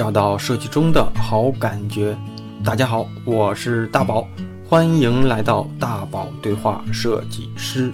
[0.00, 2.16] 找到设计中的好感觉。
[2.64, 4.26] 大家好，我是大宝，
[4.66, 7.92] 欢迎来到大宝对话设计师。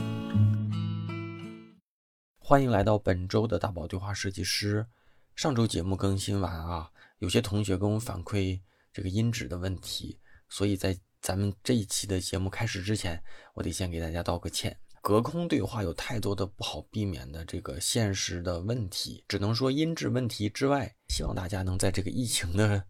[2.38, 4.87] 欢迎来到本周的大宝对话设计师。
[5.35, 6.88] 上周节目更新完啊，
[7.19, 8.61] 有些同学跟我反馈
[8.93, 13.21] 这个音质的问题，所以在咱们这一期的节目开始之前，
[13.54, 14.79] 我得先给大家道个歉。
[15.07, 22.85] 隔空对话有太多的不好避免的这个现实的问题，只能说音质问题之外，希望大家能在这个疫情的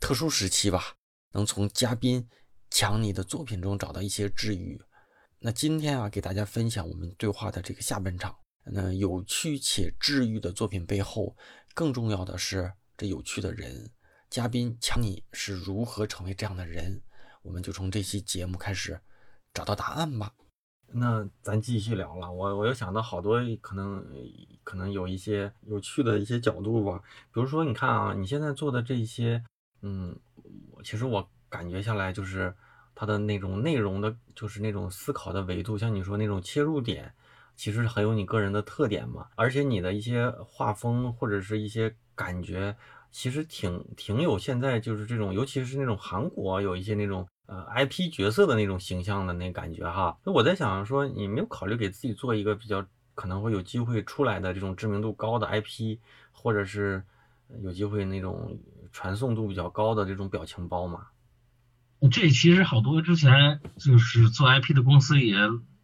[0.00, 0.96] 特殊时期吧，
[1.30, 2.28] 能从嘉宾
[2.70, 4.82] 讲你的作品中找到一些治愈。
[5.38, 8.36] 那今天啊，给大家分享我们对话的这个下半场。
[8.64, 11.36] 那有趣且治愈的作品背后，
[11.72, 13.88] 更重要的是这有趣的人。
[14.28, 17.00] 嘉宾讲你是如何成为这样的人，
[17.42, 19.00] 我们就从这期节目开始
[19.54, 20.34] 找到答案吧。
[20.92, 24.04] 那咱继续聊了，我我又想到好多可能
[24.64, 27.00] 可能有一些有趣的一些角度吧，
[27.32, 29.42] 比如说你看啊，你现在做的这些，
[29.82, 30.18] 嗯，
[30.82, 32.52] 其实我感觉下来就是
[32.94, 37.14] 它的那种内容的，就是那种思考的维度，像你说那种切入点，
[37.56, 42.76] 其实很有你个人的特点嘛，而且你的一些画风或者是一些感觉，
[43.12, 47.26] 其实挺挺有现在就是这种，尤其是那种韩国有一些那种。
[47.50, 55.98] 呃，IP 角色的那种形象的那感觉哈，那我在想说，你没有考虑给自己做一个比较可能会有机会出来的这种知名度高的 IP，
[56.30, 57.02] 或者是
[57.64, 58.60] 有机会那种
[58.92, 61.08] 传送度比较高的这种表情包吗？
[62.12, 65.36] 这其实好多之前就是做 IP 的公司也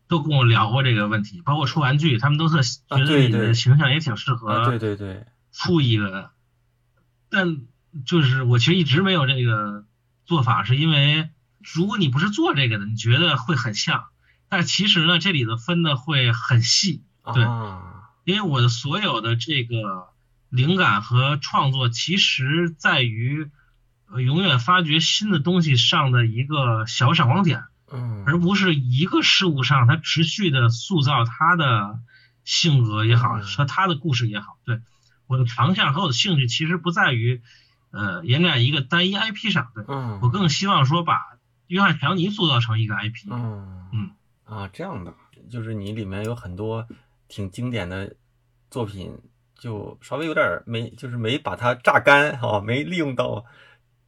[0.06, 6.30] 都跟我聊过这个问题，包括出玩具，他们都是觉得你的形象也挺适合，对对对，出一个，
[7.28, 7.62] 但
[8.06, 9.84] 就是我其实一直没有这个
[10.26, 11.28] 做法，是因为。
[11.74, 14.06] 如果你不是做这个的，你觉得会很像，
[14.48, 17.02] 但其实呢，这里的分的会很细，
[17.34, 17.42] 对，
[18.24, 20.08] 因为我的所有的这个
[20.48, 23.50] 灵感和创作，其实在于
[24.24, 31.98] 永远发掘新的东西上的一个小闪光点，嗯，而不是一个事物上它持续的塑造它的
[32.44, 34.80] 性格也好，和它的故事也好，对，
[35.26, 37.42] 我的长项和我的兴趣其实不在于
[37.90, 41.34] 呃延展一个单一 IP 上，对，嗯，我更希望说把。
[41.68, 43.88] 约翰·强尼塑造成一个 IP，嗯。
[43.92, 44.10] 嗯。
[44.44, 45.12] 啊，这样的，
[45.50, 46.86] 就是你里面有很多
[47.28, 48.14] 挺经典的
[48.70, 49.12] 作品，
[49.58, 53.44] 就稍微有点没，就是没把它榨干啊，没利用到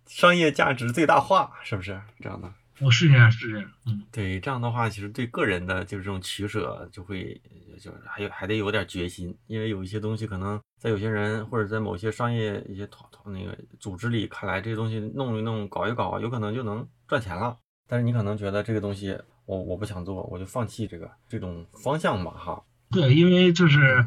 [0.06, 2.00] 商业价值最大化，是不是？
[2.20, 2.52] 这样的？
[2.81, 7.41] 我是这样，是这样，嗯，对，这样的话，其实对个人的就是这种取舍，就会
[7.81, 17.56] 就是还有还得有点决心，因为有一些东西可能在有些人或者在某些商业一些团那个组织里看来，这些东西弄一弄搞一搞，有可能就能赚钱了。
[17.89, 22.62] 但是你可能觉得这个东西我我不想做，我就放弃这个这种方向吧，哈。
[22.91, 24.06] 对，因为就是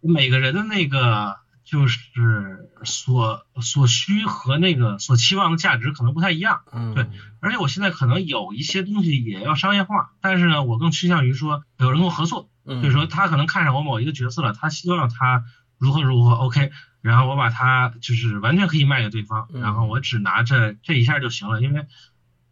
[0.00, 1.41] 每个人的那个。
[1.64, 7.06] 就是所所需和那个所期望的价值可能不太一样，嗯，对，
[7.40, 15.44] 而且我现在可能有一些东西也要商业化，但是呢，我更趋向于说有人跟我合作，嗯，就是说他可能看上我某一个角色了，他希望他
[15.78, 16.70] 如何如何，OK，
[17.00, 21.86] 然后我把他就是完全可以卖给对方，然后我只拿着这一下就行了，因为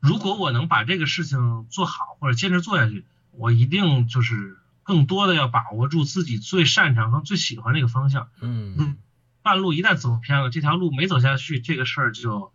[0.01, 4.57] 如果我能把这个事情做好或者坚持做下去，我一定就是
[4.91, 8.97] 更多的要把握住自己最擅长和最喜欢的一个方向，嗯。
[9.43, 12.53] 半路一旦走偏了，这条路没走下去，这个事儿就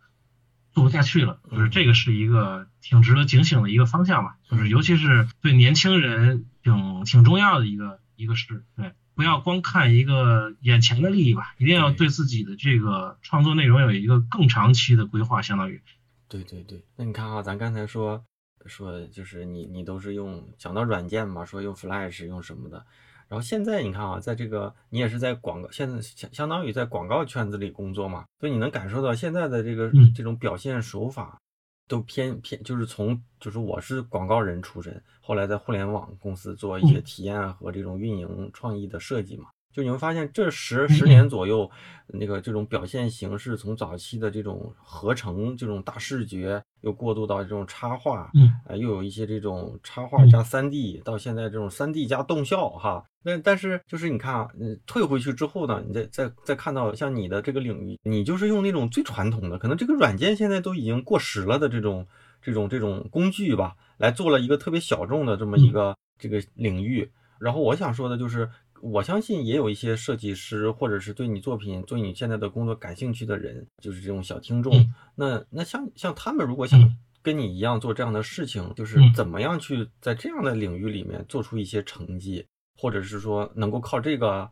[0.72, 1.40] 做不下去了。
[1.50, 8.64] 就是这个是一个挺值得警醒的一个方向吧，就是尤其是对年轻人挺挺重要的一个一个事。
[8.76, 15.82] 对，不要光看一个眼前的利益吧，一定要对自己的这个创作内容有一个更长期的规划，相当于。
[16.28, 18.24] 对对对，那你看啊，咱刚才说
[18.68, 22.84] 说就是你你都是用讲到软件嘛，说用 Flash 用什么的。
[23.28, 31.36] 然后现在你看啊，在这个你也是在广告，现在相相当于在广告圈子里工作嘛，所以你能感受到现在的这个这种表现手法，
[31.88, 39.48] 都偏偏就是从就是我是广告人出身，后来在互联网公司做一些体验和这种运营创意的设计嘛。
[39.76, 41.70] 就你会发现，这十十年左右，
[42.06, 53.04] 那个这种表现形式，从早期的这种合成、这种大视觉，又过渡到这种插画，嗯，啊，又有一些这种插画加三 D，到现在这种三 D 加动效，哈。
[53.22, 62.06] 那但是就是你看啊，嗯，退回去之后呢，你再再再看到像你的这个领域，你就是用那种最传统的，可能这个软件现在都已经过时了的这种
[62.40, 67.10] 这种这种工具吧，来做了一个特别小众的这么一个这个领域。
[67.38, 68.48] 然后我想说的就是。
[68.82, 74.72] 我相信也有一些设计师，或者是对你作品、对你现在的工作感兴趣的人，就是这种小听众。
[75.14, 82.46] 那那像像他们，如果想跟你一样做这样的事情，就是怎么样去在这样的领域里面做出一些成绩，
[82.78, 84.48] 或者是说能够靠这个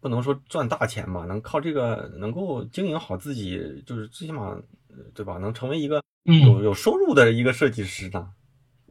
[0.00, 4.60] 不能说赚大钱吧，能靠这个能够经营好自己，就是最起码，
[5.14, 5.38] 对吧？
[5.38, 8.28] 能成为一个有有收入的一个设计师呢？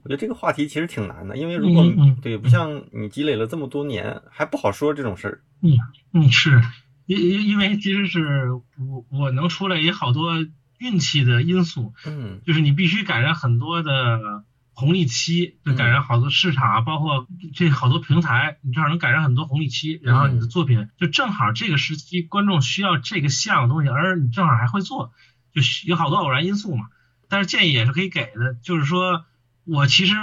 [0.08, 5.42] 我觉得这个话题其实挺难的，因为如果嗯对不像你积累了这么多年，还不好说这种事儿。
[5.62, 5.78] 嗯
[6.14, 6.62] 嗯，是
[7.06, 10.46] 因因因为其实是我我能出来也好多
[10.78, 14.46] 运气的因素，嗯，就是你必须赶上很多的。
[14.80, 17.26] 红利期就赶上好多市场啊，包括
[17.56, 25.14] 这好多平台，你正好能赶上很多红利期，然后你的作品就正好这个时期观众需要这个像的东西，而你正好还会做，
[25.52, 26.90] 就有好多偶然因素嘛。
[27.28, 29.26] 但是建议也是可以给的，就是说
[29.68, 30.16] 我其实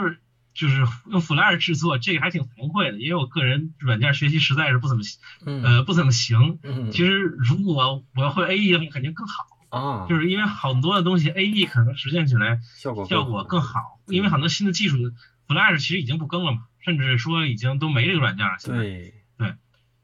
[0.55, 5.03] 就是用 Flash 制作，这个还挺惭愧的，因为我个人软件学习实在是不怎么，
[5.63, 6.59] 呃不怎么行。
[6.91, 9.45] 其实如果我要会 AE 的话，肯定更好。
[9.69, 14.97] 啊，就是因为很多的东西 A E 可能实现起来效果效果更好，因为很多新的技术
[15.49, 18.53] Flash 其实已经不更了嘛，甚至说已经都没这个软件了。
[18.65, 19.55] 对对，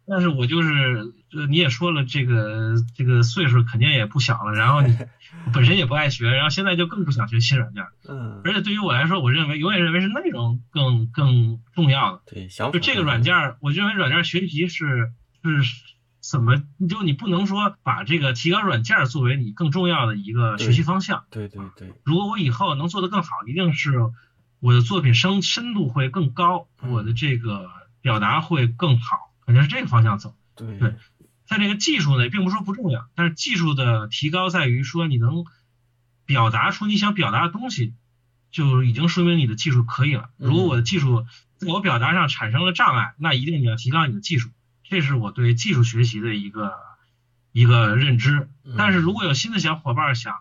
[0.09, 4.97] 但是我就是呃你也说了，这个这个岁数肯定也不小了，然后你
[5.53, 7.85] 本身也不爱学，然后现在就更不想学新软件。
[8.09, 12.23] 嗯，而且对于我来说，我认为永远认为是内容更更重要的。
[12.27, 15.13] 对，就这个软件，我认为软件学习是
[15.43, 15.91] 是。
[16.23, 16.63] 怎么？
[16.87, 21.25] 就你不能说把这个提高软件作为你更重要的一个学习方向。
[21.31, 21.95] 对对对。
[22.05, 23.95] 如果我以后能做得更好，一定是
[24.61, 27.71] 我的作品深深度会更高，我的这个
[28.03, 29.17] 表达会更好，
[29.47, 30.35] 肯定是这个方向走。
[30.55, 30.95] 对对。
[31.51, 35.45] 在这个技术呢，并不是说不重要，但是技术的提高在于说你能
[36.25, 37.93] 表达出你想表达的东西，
[38.53, 40.31] 就已经说明你的技术可以了。
[40.37, 41.27] 如果我的技术
[41.57, 44.49] 在我表达上产生了障碍，那一定你要提高你的技术。
[44.85, 46.73] 这是我对技术学习的一个
[47.51, 48.49] 一个认知，
[48.79, 50.37] 但是如果有新的小伙伴想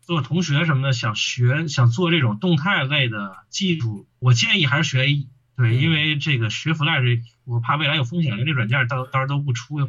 [0.00, 9.88] 做同学什么的，想学想做这种动态类的技术，我建议还是学 A E，对，因为这个学 Flash，我怕未来有风险，连这软件到到时候都不出，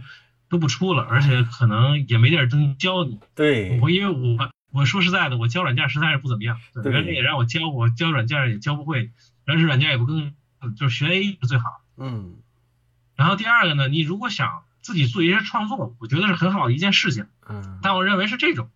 [0.52, 3.18] 都不出了，而且可能也没地儿真教你。
[3.34, 9.12] 对，我因为我我说实在的，我教软件实在是不怎么样，人家也让我教，我教软件也教不会，
[9.46, 10.34] 而且软件也不更，
[10.76, 11.82] 就是学 A E 是最好。
[11.96, 12.36] 嗯。
[13.16, 17.28] 然后第二个呢，你如果想自己做一些创作，我觉得是很好的一件事情。
[17.48, 17.80] 嗯。
[17.82, 18.70] 但我认为是这种，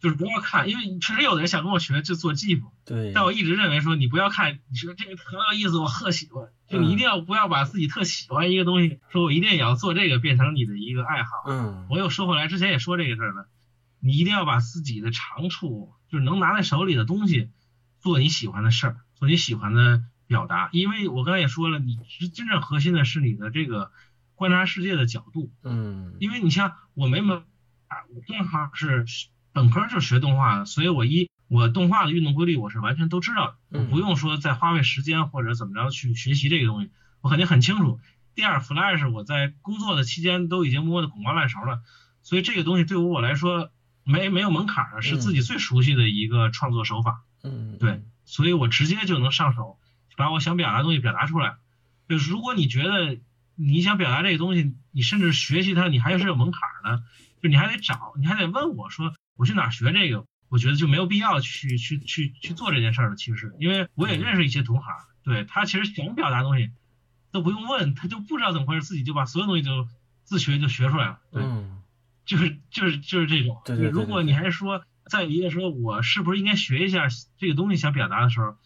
[0.00, 2.62] 就是不要看，因为确实有的人想跟我学就做技术。
[2.86, 3.12] 对。
[3.12, 11.30] 但我一直认为说，你不要看，你说这个很有意思，我特喜欢，就你一定要不要把自己特喜欢一个东西，说我一定也要做这个变成你的一个爱好。
[11.46, 11.86] 嗯。
[11.90, 13.48] 我又说回来，之前也说这个事儿了，
[14.00, 17.50] 你一定要把自己的长处，就是能拿在手里的东西，
[18.00, 20.04] 做你喜欢的事儿，做你喜欢的。
[20.26, 23.92] 表达，因为我刚才也说了，你是真正核心的是你的这个
[24.34, 27.44] 观察世界的角度，嗯，因为你像我没门
[27.88, 29.04] 啊，我正好是
[29.52, 38.00] 本科就学动画的，所以我一我动画的运动规律我是完全都知道的，我不用说再花费时间或者怎么着去学习这个东西，我肯定很清楚。
[38.34, 41.80] 第二，Flash 我在工作的期间都已经摸得滚瓜烂熟了，
[42.22, 43.70] 所以这个东西对于我来说
[44.02, 49.78] 没没有门槛儿，是自己最熟悉的一个创作手法，嗯，对，所以我直接就能上手。
[50.16, 51.56] 把我想表达的东西表达出来，
[52.08, 53.18] 就是如果你觉得
[53.56, 57.02] 你想表达这个东西，你甚至学习它，你还是有门槛的，
[57.42, 63.16] 就你还得找，你还得问我说我去哪儿学这个，我觉得就没有必要去去去去做这件事儿了。
[63.16, 66.70] 其实，因为我也认识一些同行，对他其实想表达东西
[67.32, 69.88] 都不用问，他就不知道怎么回事，自己就把所有东西就
[70.22, 71.18] 自学就学出来了。
[71.32, 71.42] 对，
[72.24, 73.60] 就是就是就是这种。
[73.64, 73.88] 对对。
[73.88, 78.56] 如果你还说在一个说我是不是应该学一下这个东西想表达的时候。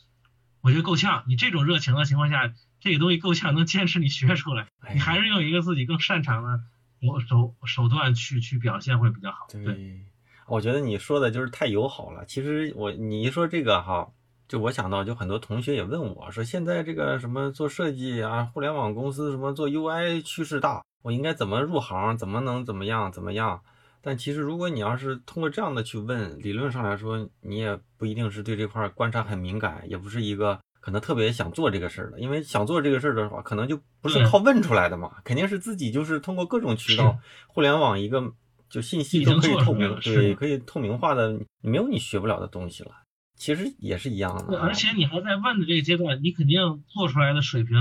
[0.60, 6.60] 我觉得够呛，你这种热情的情况下，这个东西够呛能坚持你学出来，你还是用一个自己更擅长的
[7.00, 9.46] 手手手段去去表现会比较好。
[9.52, 10.02] 对，
[10.48, 12.24] 我觉得你说的就是太友好了。
[12.26, 14.08] 其实我你一说这个哈，
[14.48, 23.60] 就我想到就很多同学也问我说，现在这个什么做设计啊，互联网公司什么做 UI 趋势大，我应该怎么入行，怎么能怎么样怎么样？
[24.00, 32.20] 但其实如果你要是通过这样的去问，理论上来说，你也不一定是对这块观察很敏感，也不是一个可能特别想做这个事儿的。
[32.20, 38.32] 因为想做这个事儿的话，可能就不是靠问出来的嘛，肯定是自己就是通过各种渠道，互联网一个
[38.68, 42.90] 就信息都可以透明，对，可以透明化的，没有你学不了的东西了。
[43.36, 44.58] 其实也是一样的。
[44.60, 47.76] 而且你还在问的这个阶段，你肯定做出来的水平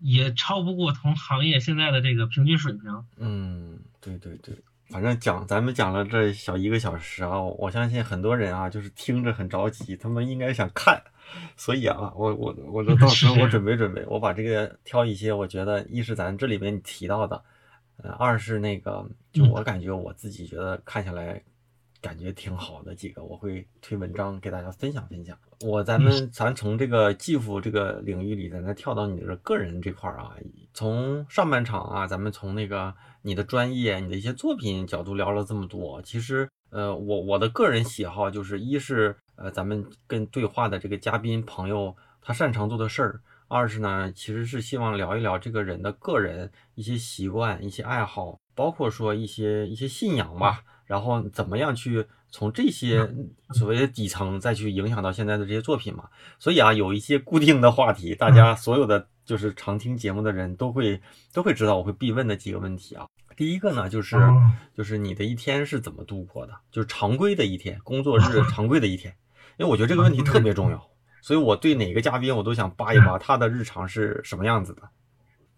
[0.00, 2.82] 也超不过同行业现在的这个平均水平。
[3.16, 4.56] 嗯，对对对。
[4.90, 11.02] 反正讲，咱们讲了这小一个小时啊，我相信很多人啊，就是听着很着急，他们应该想看，
[11.56, 17.42] 所以啊，我我我到时候我准备准备，我把这个挑一些，我觉得一是咱这里边你提到的，
[18.02, 21.42] 呃，二是那个，就我感觉我自己觉得看下来
[22.00, 25.38] 感觉挺好的几个，我会推文章给大家分享分享。
[25.60, 30.34] 我咱们咱从这个技术这个领域里，咱再跳到你的个人这块儿啊，
[30.74, 43.20] 从上半场啊，咱们从那个你的专业、你的一些作品角度聊了这么多，其实呃，我我的个人喜好就是一是呃，咱们跟对话的这个嘉宾朋友他擅长做的事儿。
[43.48, 50.62] 二是呢，其实是希望聊一聊这个人的个人一些习惯、一些爱好，包括说一些一些信仰吧。
[50.86, 53.10] 然后怎么样去从这些
[53.54, 56.04] 所谓的底层再去影响到现在的这些作品嘛？
[56.38, 61.00] 所以啊，有一些固定的话题，大家所有的就是常听节目的人都会
[61.32, 63.06] 都会知道我会必问的几个问题啊。
[63.34, 64.18] 第一个呢，就是
[64.76, 66.52] 就是你的一天是怎么度过的？
[66.70, 69.16] 就是常规的一天，工作日常规的一天。
[69.56, 70.86] 因为我觉得这个问题特别重要。
[71.24, 74.82] 所以，我对哪个嘉宾，我都想扒一扒 他的日常是什么样子的。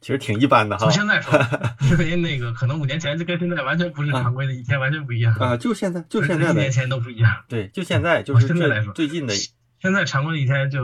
[0.00, 0.84] 其实挺一般的哈。
[0.84, 1.36] 从现在说，
[1.90, 5.56] 因为那个可能五年前就跟现在完全不是常规的一天，完全不一样啊。
[5.56, 7.42] 就现在，就现在，一年前都不一样。
[7.48, 9.34] 对，就现在，就是现在来说，最近的。
[9.80, 10.80] 现在常规的一天就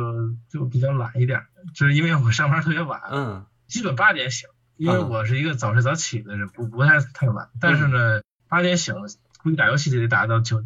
[0.51, 1.43] 就比较懒一点，
[1.77, 7.51] 就是因为我上班特别晚，嗯，基本八点醒，因为我是一个早睡早起的人，不不太太晚。
[7.61, 8.97] 但是呢，八点醒，
[9.45, 10.65] 估计打游戏就得打到九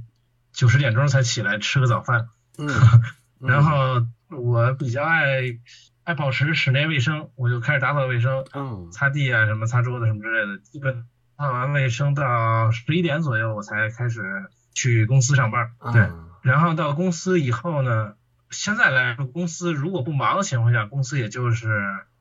[0.54, 2.30] 九十点钟才起来吃个早饭。
[2.56, 2.66] 嗯。
[3.40, 5.58] 然后我比较爱
[6.04, 11.04] 爱保持室内卫生，我就开始打扫卫生，嗯，擦地啊，什么擦桌子什么之类的，基本
[11.36, 14.22] 打完卫生到十一点左右，我才开始
[14.72, 15.72] 去公司上班。
[15.92, 16.08] 对，
[16.42, 18.14] 然后到公司以后呢，
[18.50, 21.68] 现在来说，公司如果不忙的情况下，公司也就是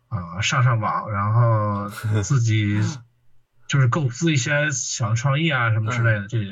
[0.07, 1.89] 啊上上网，然后
[2.23, 2.81] 自己
[3.69, 6.51] 就是构思一些小创意啊什么之类的这些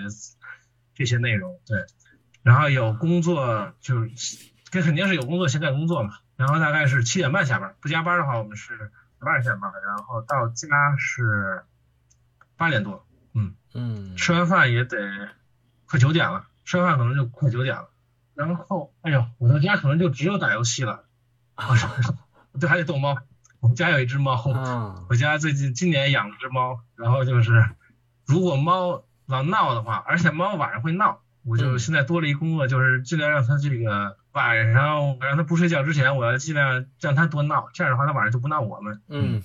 [0.96, 1.60] 这些内容。
[1.65, 1.79] 对，
[2.43, 4.08] 然后有工作就。
[4.74, 6.15] 这肯定是有工作，现在工作嘛。
[6.36, 11.63] 然后大概是七点半下班，不加班的话，我们是八点下班，然后到家是
[12.58, 13.06] 八点多。
[13.36, 14.98] 嗯嗯，吃完饭也得
[15.86, 17.88] 快九点了，吃完饭可能就快九点了。
[18.34, 21.03] 然后，哎呦，我到家可能就只有打游戏了。
[21.53, 21.68] 啊，
[22.60, 23.15] 对，还得逗猫。
[23.60, 24.44] 我们家有一只猫，
[25.08, 26.80] 我家最近今年养了只猫。
[26.96, 27.63] 然后就是，
[28.25, 34.18] 如果猫老闹的话，而且猫晚上会闹，我就现在多了一工作，就是尽量让它这个。
[34.33, 39.01] 晚上我让他不睡觉之前，我要尽量让他多闹，这样的话他晚上就不闹我们。
[39.07, 39.41] 嗯，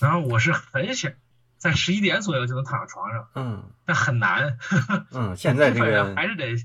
[0.00, 1.12] 然后我是很想
[1.56, 3.28] 在十一点左右就能躺在床上。
[3.34, 4.58] 嗯，但很难。
[5.12, 6.56] 嗯，现在这个 还是得，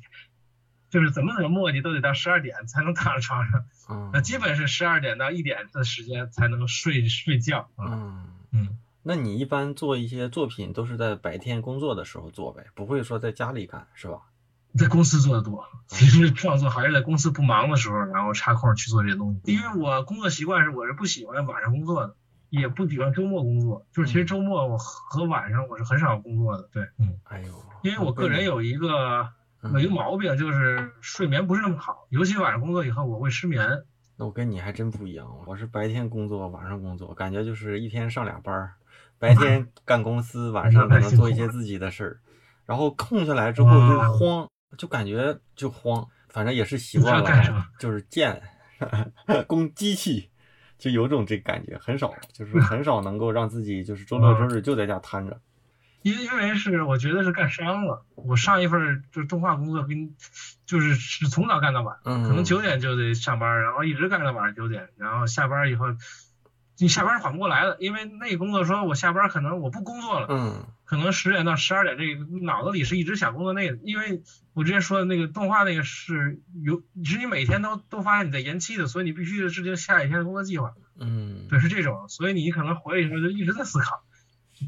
[0.90, 3.66] 就是怎么怎么磨叽都得到十二点才能躺在床上。
[3.90, 7.70] 嗯，那基本是十二点到一点的时间才能睡睡觉。
[7.78, 14.18] 嗯嗯，那你一般做一些作品都是在白天工作的时候做呗，不会说在家里干是吧？
[14.78, 19.52] 在公司做的多，其实创作还是在公司不忙的时候，然后插空去做这些东西。
[19.54, 22.16] 因为我工作习惯是，我是不喜欢晚上工作的，
[22.50, 23.86] 也不喜欢周末工作。
[23.94, 26.70] 就是其实周末我和晚上我是很少工作的。
[26.74, 27.54] 对，嗯，哎呦，
[27.84, 29.30] 因为我个人有一个
[29.62, 33.84] 有一个毛病，就是睡眠不是那么好，尤其晚上工作以后我会失眠。
[34.18, 38.74] 那我跟你还真不一样，我是白天工作，晚上工作，感觉就是一天上俩班儿，
[39.20, 42.20] 白天干公司，晚上可能做一些自己的事儿，
[42.66, 44.48] 然后空下来之后就慌。
[44.78, 48.42] 就感觉就慌，反正也是习惯了，就是贱，
[49.48, 50.30] 工机器，
[50.78, 55.40] 就有种这感觉，很少，就是很少能够让自己就是周六周日就在家瘫着。
[56.02, 60.16] 因因为是我觉得是干伤了，我上一份就是动画工作跟
[60.66, 65.88] 就是是从早干到晚，可能九点就得上班，然后一直干到晚上九点，然后下班以后。
[66.80, 74.22] 你下班缓不过来了，因为那个工作说，我下班可能我不工作了，嗯，可能十点到十二点，这个脑子里是一直想工作那个，因为
[74.54, 84.04] 我之前说的那个动画那个是有，是你每天都都发现你在延期的，所以你必须制定下一天的工作计划，嗯，对，是这种，所以你可能回来以后就一直在思考，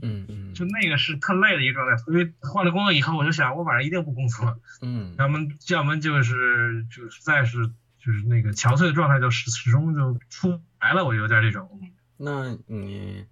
[0.01, 7.67] 嗯嗯，就那个是特累的一个状态，所以换了工作以后，我就想我晚上一定不工作，嗯，要么要么就是就实在是
[7.99, 11.69] 就是那个憔悴的状态就始始终就出来了，我有点这种。
[12.17, 13.25] 那你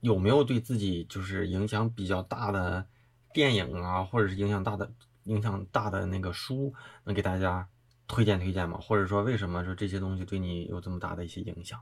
[0.00, 2.86] 有没有对自己就是影响比较大的
[3.32, 4.92] 电影啊，或者是影响大的、
[5.24, 6.74] 影响大的那个书，
[7.04, 7.68] 能给大家
[8.06, 8.78] 推荐推荐吗？
[8.80, 11.80] 或者说为什么说这些东西对你有这么大的一些影响？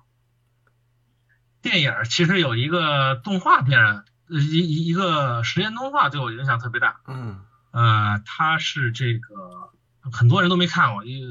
[1.63, 7.01] 电影其实有一个动画片，一一一个实验动画对我影响特别大。
[7.07, 9.73] 嗯，呃，它是这个
[10.13, 11.27] 很多人都没看过，一个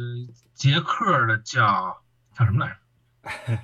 [0.54, 2.78] 捷克的叫叫什么来着？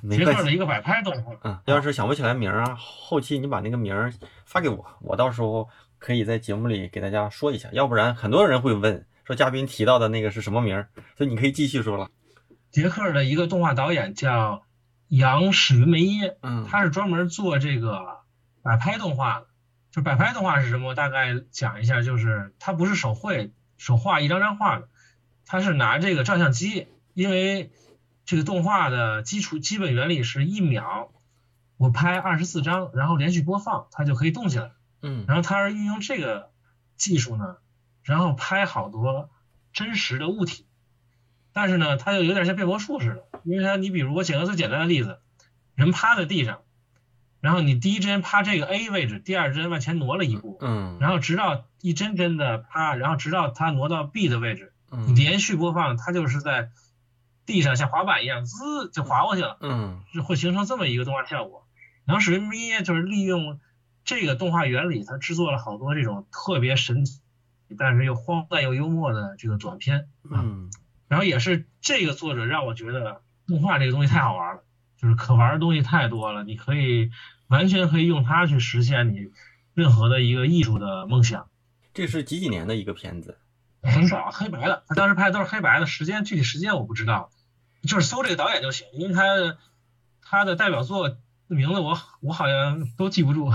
[0.10, 1.34] 捷克的一个摆拍动画。
[1.44, 4.14] 嗯，要是想不起来名儿啊，后期你把那个名儿
[4.46, 7.70] 发给我，我到时候可以在节目里给大家说一下。
[7.72, 10.90] 要不然很多人会问，说嘉宾提到的那个是什么名儿？
[11.18, 12.10] 所以你可以继续说了。
[12.72, 14.64] 捷克的一个动画导演叫
[15.08, 18.22] 杨史云梅耶，嗯，他是专门做这个
[18.64, 19.48] 摆拍动画的。
[19.92, 20.96] 就摆拍动画是什么？
[20.96, 24.88] 大概讲一下，就是他不是手绘，手画一张张画的，
[25.46, 27.72] 他是拿这个照相机，因为
[28.32, 31.12] 这个动画的基础基本原理是一秒
[31.76, 34.72] 我拍二十四张，然后连续播放，它就可以动起来。
[35.02, 35.26] 嗯。
[35.28, 36.50] 然后它是运用这个
[36.96, 37.58] 技术呢，
[38.04, 39.30] 然后拍好多
[39.74, 40.66] 真实的物体，
[41.52, 45.20] 但是呢，它又有点像变魔术似的，因为它你比如我举个最简单的例子，
[45.76, 46.62] 人趴在地上，
[47.42, 55.16] 然后你第一帧趴这个 A 位置，第二帧往前挪了一步，嗯，然后直到一帧帧的趴，然后直到它挪到 B 的位置，你嗯。
[55.16, 56.70] 连续播放，它就是在
[57.46, 59.58] 地上像滑板一样滋就滑过去了。
[59.62, 61.68] 嗯就会形成这么一个动画效果。
[62.06, 63.60] 然后史威咪就是利用
[64.04, 67.22] 这个动画原理，他制作了好多这种特别神奇，
[67.78, 70.10] 但是又荒诞又幽默的这个短片。
[70.30, 70.72] 嗯
[71.08, 74.64] 然后也是这个作者让我觉得动画这个东西太好玩了，
[74.98, 77.12] 就是可玩的东西太多了，你可以
[77.48, 79.30] 完全可以用它去实现你
[79.74, 81.50] 任何的一个艺术的梦想。
[81.94, 83.38] 这是几几年的一个片子？
[83.82, 87.32] 很少黑白的，他当时拍的都是黑白的，时间具体时间我不知道，
[87.84, 89.58] 就是搜这个导演就行，因为他
[90.22, 93.52] 他的代表作名字我我好像都记不住，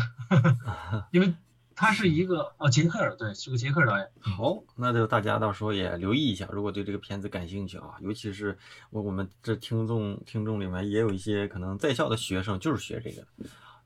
[1.13, 1.35] 因为
[1.75, 4.09] 他是一个哦杰克尔，对，是个杰克导演。
[4.21, 8.59] 好，那就大家到时候也留意一下，如果对这个片子感兴趣啊，尤其是
[8.91, 13.27] 我我们这听众听众里面也有一些可能在校的学生就是学这个，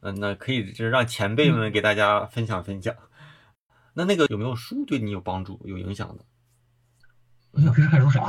[0.01, 2.95] 嗯、那可以就是让前辈们给大家分享分享。
[3.93, 6.25] 那那个有没有书对你有帮助、有影响的
[7.53, 8.23] 我平时看书少，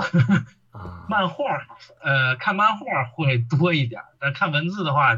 [0.71, 1.05] 啊？
[1.09, 1.67] 漫画
[2.01, 5.17] 呃看漫画会多一点，但看文字的话，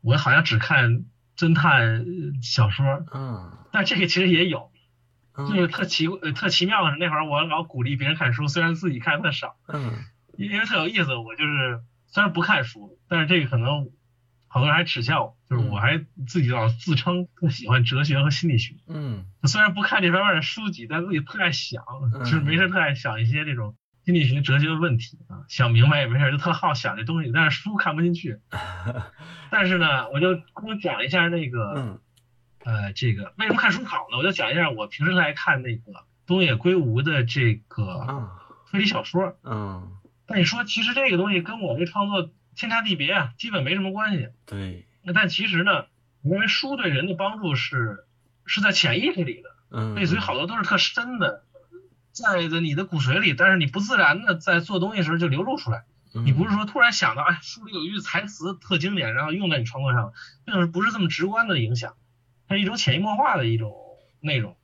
[0.00, 1.04] 我好像只看
[1.36, 2.04] 侦探呃
[2.42, 3.52] 小说，嗯。
[3.72, 4.70] 但这个其实也有，
[5.36, 9.56] 就嗯是特奇呃特奇妙的是那会儿我老鼓励别人看书，虽然自己看的少。
[9.68, 9.92] 嗯。
[10.36, 13.88] 因为特有意思，我就是虽然不看书，但是这个可能
[14.56, 18.74] 好多人还耻笑我，就是我还自己老自称特喜欢哲学和心理学。
[18.88, 21.84] 嗯虽然不看这方面的书籍，但自己特爱想，
[22.14, 28.40] 嗯就是没事特爱想一些这种心理学、哲学的问题啊，想明白也没事就特好想这东西，但是书看不进去。
[29.52, 32.00] 但是呢，我就跟我讲一下那个嗯
[32.64, 34.16] 呃这个为什么看书好呢？
[34.16, 35.82] 我就讲一下我平时来看那个
[36.26, 38.30] 东野圭吾的这个啊
[38.70, 39.36] 推理小说。
[39.44, 39.92] 嗯，
[40.26, 44.30] 但你说，其实这个东西跟我这创作天差地别啊，基本没什么关系。
[44.46, 45.86] 对，那但其实呢，
[46.22, 48.06] 我认为书对人的帮助是
[48.46, 51.44] 是在潜意识里的，嗯，类似于好多都是特深的，
[52.10, 55.84] 在的你的骨髓里，但是你不自然的在做东西的时候就流露出来。
[56.24, 60.14] 你不是说突然想到，哎，书里有一句台词特经典，然后用在你创作上，
[60.46, 61.92] 这种不是这么直观的影响，
[62.48, 63.74] 它是一种潜移默化的一种
[64.20, 64.56] 内容。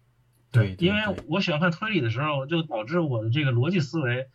[0.50, 4.28] 对，对因为我喜欢看推理的时候，就导致我的这个逻辑思维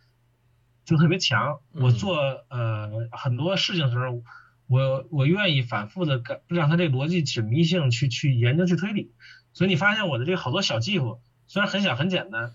[0.88, 1.60] 就特别强。
[1.74, 2.16] 嗯我做
[2.48, 4.22] 呃很多事情的时候，
[4.68, 9.12] 我我愿意反复的感让他这个逻辑缜密性去去研究去推理。
[9.52, 12.54] 所以你发现我的这个好多小技术虽然很小很简单，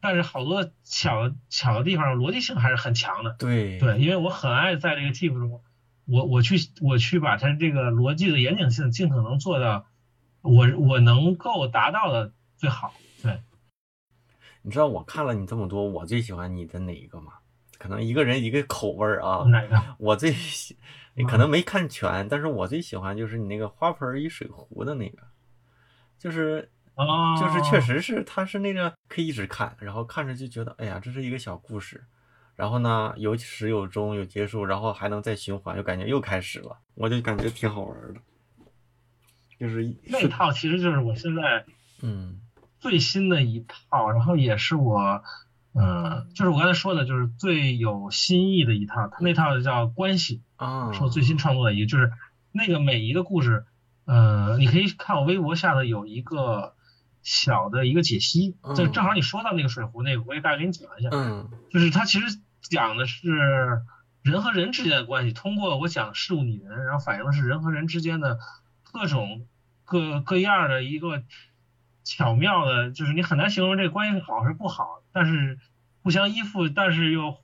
[0.00, 3.36] 但是好多巧巧的地方逻辑性还是很强的。
[3.38, 5.60] 对对，因为我很爱在这个技术中，
[6.06, 9.86] 我我去我去把它这个逻辑的严谨性尽可能做到
[10.40, 12.94] 我我能够达到的最好。
[13.22, 13.42] 对，
[14.62, 17.32] 你知道我看了你这么多，我最喜欢你的哪一个吗？
[17.78, 19.44] 可能一个人一个口味儿啊。
[19.48, 19.80] 哪个？
[19.98, 20.76] 我最喜，
[21.14, 25.22] 你可能没看全，但是我最喜欢就是你那个花盆与水壶的那个，
[26.18, 32.04] 就是哦，就是确实是，它是那个可以一直看，然后看着就觉得，哎呀，这是一个小故事，
[32.54, 38.20] 然后呢有始有终有结束，然后还能再循环，又感觉又开始了，我就感觉挺好玩的，
[39.58, 41.64] 就是那一那套其实就是我现在
[42.02, 42.40] 嗯。
[42.78, 45.24] 最新的一套，然后也是我，
[45.76, 49.08] 呃，就是我刚才说的，就是最有新意的一套。
[49.08, 52.10] 它那套叫关系，啊，是我最新创作的一个，就是
[52.50, 53.66] 那个每一个故事，
[54.06, 56.74] 呃，你可以看我微博下的有一个
[57.22, 61.10] 小的一个解析，嗯就正好你说到那个水壶那个，我也大概给你讲一下。
[61.12, 63.82] 嗯就是它其实讲的是
[64.22, 68.38] 人和人之间的关系，通过我讲事物拟人，然后反映的是人和人之间的
[68.82, 69.46] 各种
[69.84, 71.22] 各各样的一个
[72.06, 75.58] 巧妙的，就是你很难形容这个关系是好是不好，但是
[76.04, 77.36] 互相依附，但是又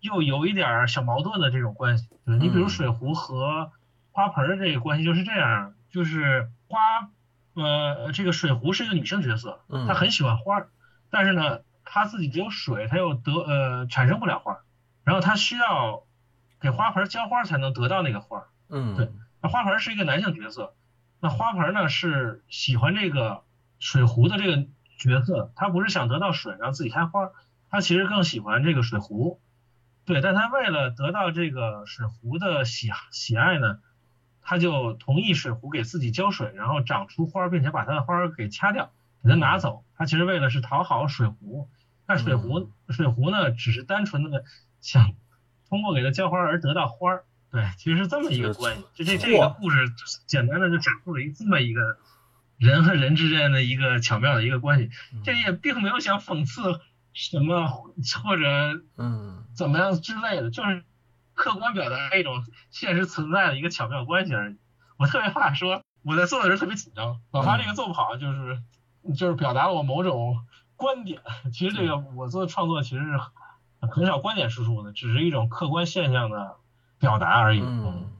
[0.00, 2.08] 又有一点儿小矛盾的这种关系。
[2.26, 3.70] 对你比如嗯水壶和
[4.10, 6.78] 花盆儿的这个关系就是这样，就是花
[7.54, 10.68] 呃这个水壶是一个女性角色，嗯，她很喜欢花儿，
[11.08, 14.60] 但是呢，她自己只有水，她又得呃产生不了花儿，
[15.04, 16.02] 然后她需要
[16.60, 18.46] 给花盆浇花才能得到那个花儿。
[18.70, 19.08] 嗯对
[19.40, 20.74] 那花盆是一个男性角色，
[21.20, 23.44] 那花盆呢是喜欢这个
[23.78, 24.66] 水壶的这个
[24.98, 27.30] 角色，他不是想得到水让自己开花，
[27.70, 29.40] 他其实更喜欢这个水壶。
[30.04, 33.78] 对，但他为了得到这个水壶的喜喜爱呢，
[34.40, 38.90] 他就同意水壶给自己浇水，然后长出花，并且把他的花儿给掐掉，
[39.22, 39.84] 给他拿走。
[39.96, 41.68] 他其实为了是讨好水壶，
[42.06, 44.44] 但水壶水壶呢，只是单纯的
[44.80, 45.12] 想
[45.68, 47.24] 通过给他浇花而得到花儿。
[47.50, 48.84] 对，其实是这么一个关系。
[48.94, 49.76] 就这这个故事，
[50.26, 51.98] 简单的就讲述了一这么一个
[52.58, 54.90] 人和人之间的一个巧妙的一个关系。
[55.24, 56.80] 这也并没有想讽刺
[57.12, 60.84] 什么或者嗯怎么样之类的，就是
[61.34, 64.56] 客观表达一种现实存在的一个巧妙关系而已。
[64.98, 68.62] 我特别怕说我在做的时候特别紧张，老怕这个做不好，就是
[69.16, 70.44] 就是表达了我某种
[70.76, 71.22] 观点。
[71.52, 73.18] 其实这个我做的创作其实是
[73.86, 76.56] 很少观点输出的，只是一种客观现象的。
[77.00, 77.60] 表达而已。
[77.60, 78.10] 嗯，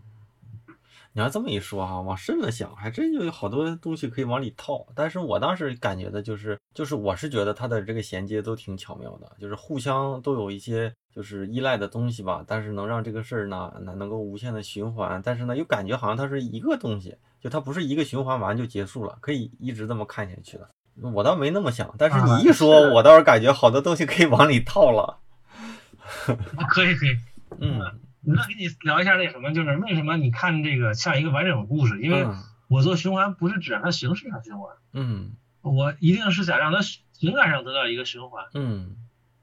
[1.19, 4.87] 你要这么一说哈，往深了想，还真就有好多东西可以往里套。
[4.95, 12.45] 但是我当时感觉的就是，就是我是觉得它的这个衔接都挺巧妙的，就是互相都有一些就是依赖的东西吧。
[12.47, 15.21] 但是能让这个事儿呢，能能够无限的循环。
[15.25, 20.71] 但是呢，又感觉好像它是一个东西，就它不是一个循环完就结束了，可以一直这么看下去的。
[21.13, 25.19] 我倒没那么想，但是你一说，我倒是感觉好多东西可以往里套了。
[26.71, 27.19] 可以可以，
[27.59, 27.83] 嗯。
[28.35, 32.01] 那跟你聊一下那什么，就是为什么你看这个像一个完整的故事？
[32.01, 32.27] 因为
[32.69, 36.81] 我做循环不是只让它形式上循环，嗯，我一定是想让它
[37.12, 38.97] 情感上得到一个循环，嗯，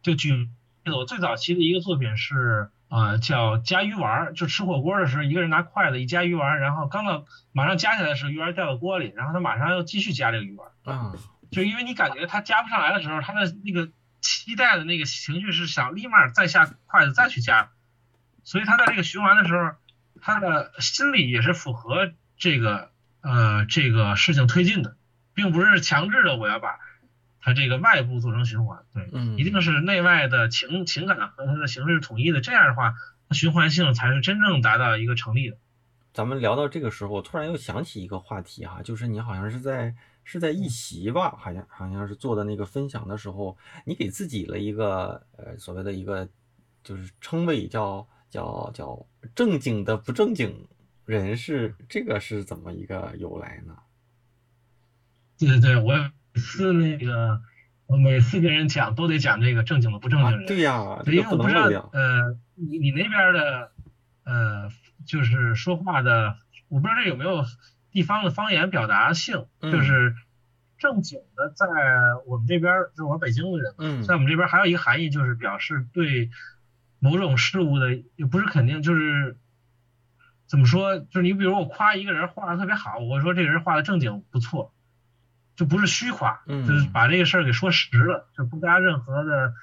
[0.03, 0.49] 就举
[0.85, 11.13] 我最早期的一个作品是啊叫夹鱼丸，就吃火锅的时候一个人拿筷子一夹鱼丸，然后刚到马上夹起来的时候鱼丸掉到锅里，然后他马上要继续夹这个鱼丸，啊，
[11.51, 13.89] 就因为你感觉他夹不上来的时候，他的那个
[14.21, 17.71] 期待的那个情绪是想立马再下筷子再去夹。
[18.45, 19.71] 所以他在这个循环的时候，
[20.21, 24.95] 他的心理也是符合这个呃这个事情推进的，
[25.33, 26.77] 并不是强制的我要把
[27.41, 32.93] 他这个外部做成循环，对，嗯，一定是内外的情情感和它的形式是统一的，这样的话，
[33.31, 35.57] 循环性才是真正达到一个成立的。
[36.13, 46.29] 咱们聊到这个时候，突然又想起一个话题哈，就是你好像是在是在一席吧，好像好像是做的那个分享的时候，你给自己了一个呃所谓的一个
[46.83, 48.07] 就是称谓叫。
[48.29, 50.67] 叫叫正经的不正经
[51.05, 53.77] 人士，这个是怎么一个由来呢？
[55.37, 55.93] 对对对，我
[56.33, 57.41] 每次那个，
[57.85, 60.45] 我每次跟人讲都得讲这个正经的不正经人。
[60.45, 63.71] 对呀，因为我不知道，呃，你你那边的，
[64.23, 64.69] 呃，
[65.05, 67.43] 就是说话的，我不知道这有没有
[67.91, 70.15] 地方的方言表达性，就是
[70.77, 71.67] 正经的，在
[72.25, 76.31] 我们这边，就是我北京的人，在我们这边还有一个含义，就是表示对。
[77.05, 79.37] 某种事物的也不是肯定，就是
[80.47, 80.97] 怎么说？
[80.97, 84.73] 就是你比如我夸一个人画的特别好，我说这个人画的正经不错，
[85.55, 89.53] 就不是虚夸，就是把这个事儿给说实了，就不加任何的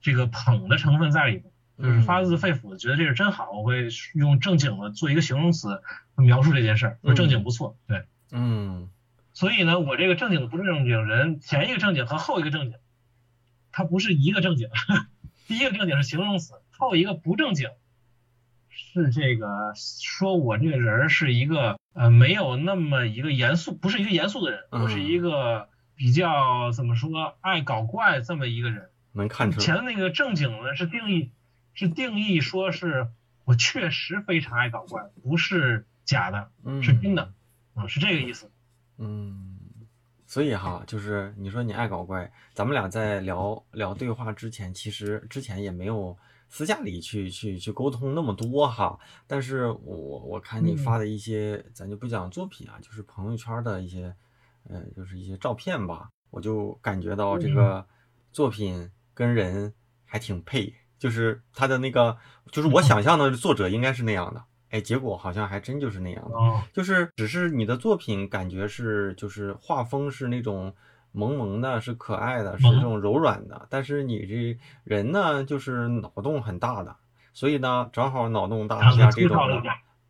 [0.00, 1.44] 这个捧的成分在里面，
[1.78, 5.80] 就是发自肺腑的觉得这是真好，我会用正经的做一个形容词
[6.16, 8.88] 描述这件事儿，说正经不错，对，嗯，
[9.32, 12.78] 所以呢，我这个正经的不是正经人，前一个正经和后一个正经，
[13.70, 14.68] 它不是一个正经，
[15.46, 16.54] 第一个正经是形容词。
[16.80, 17.68] 后一个不正经，
[18.70, 28.88] 是这个说我这个人是一个呃没有那么一个严肃，不是一个严肃的人，我是一个比较怎么说爱搞怪这么一个人。
[29.12, 29.64] 能看出来。
[29.64, 31.30] 前那个正经呢是定义
[31.74, 33.08] 是定义说是
[33.44, 36.50] 我确实非常爱搞怪，不是假的，
[36.82, 37.34] 是真的，
[37.74, 38.50] 啊是这个意思。
[38.96, 39.58] 嗯，
[40.26, 46.16] 所以哈，就是你说你爱搞怪，咱们俩在聊聊对话之前，其实之前也没有。
[46.50, 54.12] 私下里去去去沟通那么多哈，但是我我看你发的一些，咱就不讲作品啊，就是朋友圈的一些，
[54.64, 57.86] 呃，就是一些照片吧，我就感觉到这个
[58.32, 59.72] 作品跟人
[60.04, 62.18] 还挺配，就是他的那个，
[62.50, 66.36] 就是我想象的作者应该是那样的，哎，结果好像还真就是那样的，
[66.72, 70.74] 就是只是你的作品感觉是就是画风是那种。
[71.12, 76.96] 萌萌的，是可爱的，是这种柔软的，但是你这人呢，就是脑洞很大的，
[77.32, 79.62] 所以呢，正好脑洞大加这种，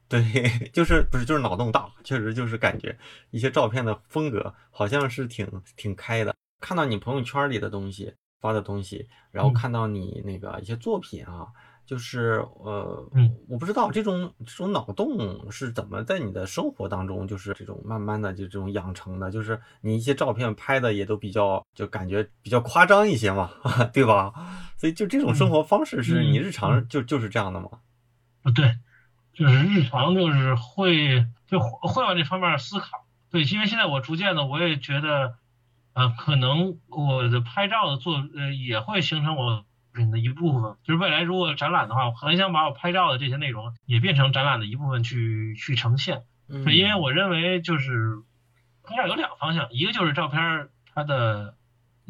[0.09, 0.23] 对，
[0.73, 2.97] 就是不是就是脑洞大，确实就是感觉
[3.31, 11.47] 一些照片的风格好像是挺挺开的，看到你朋友圈里的东西发的东西，然后看到你那个一些作品啊。
[11.91, 13.05] 就是呃，
[13.49, 19.29] 我不知道这种这种脑洞是怎么在你的生活当中，就是这种慢慢的就这种养成的。
[19.29, 23.51] 就是你一些照片拍的也都比较，就感觉比较夸张一些嘛，
[23.93, 24.33] 对吧？
[24.77, 27.69] 所以就这种生活方式是你日常就就是这样的吗？
[28.45, 28.77] 啊，对，
[29.33, 33.05] 就是日常就是会就会往这方面思考。
[33.33, 35.35] 对，因为现在我逐渐的我也觉得，
[35.95, 39.65] 呃，可能我的拍照的做呃也会形成我。
[39.93, 46.23] 品的一部分，就是未来如果展览的话，我很想把我拍照的这些内容也变成展览的一部分去去呈现。
[46.49, 48.19] 嗯，因为我认为就是
[48.83, 51.57] 拍照有两个方向，一个就是照片它的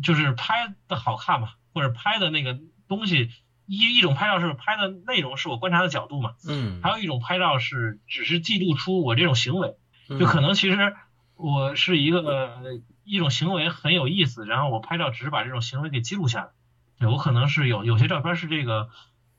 [0.03, 3.31] 就是拍的好看嘛，或者拍的那个东西，
[3.67, 9.77] 一一种拍照是拍的内容是我观察的角度嘛，嗯，还有一种拍照是只是记录出我这种行为，
[10.09, 10.95] 嗯就可能其实
[11.35, 16.51] 我是一个呃一种行为很有意思，然后我拍照只是把这种行为给记录下来。
[17.01, 18.89] 对我可能是有有些照片是这个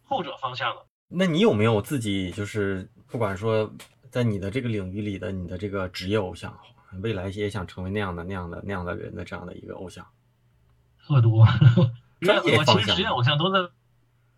[0.04, 0.82] 后者方向的。
[1.08, 3.72] 那你有没有自己就是不管说
[4.10, 6.58] 在你的这个领域里的你的这个职业偶像，
[7.02, 10.06] 未来也想成为那样的那样的那样的人的这样的一个偶像？
[11.06, 11.46] 特多，
[12.22, 13.60] 专业其实职业偶像都在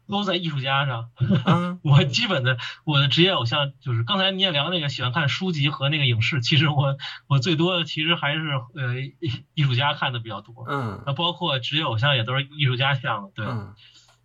[0.08, 1.10] 都在艺术家上。
[1.46, 8.42] 啊， 我基本的我的职业偶像就是刚才你也聊那个喜欢看书籍和那个影视，其实我我最多的其实还是
[8.76, 9.16] 呃艺
[9.54, 10.66] 艺术家看的比较多。
[10.68, 13.46] 嗯那包括职业偶像也都是艺术家像的，对。
[13.46, 13.74] 嗯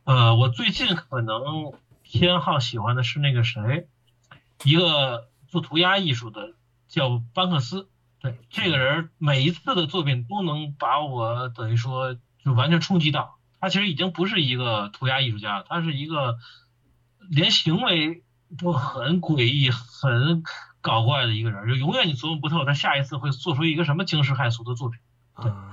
[0.04, 3.88] 呃，我最近可能偏好喜欢的是那个谁，
[4.64, 6.54] 一个做涂鸦艺术的
[6.88, 7.90] 叫班克斯。
[8.20, 13.37] 对，这个人每一次的作品都能把我等于说就完全冲击到。
[13.60, 16.38] 他其实已经不是一个涂鸦艺术家了，他是一个
[17.30, 18.22] 连行为
[18.58, 20.42] 都很诡异、很
[20.80, 25.00] 搞怪的一个人，就永远你琢磨不透他下一次会做出一个什么惊世骇俗的作品。
[25.34, 25.64] 啊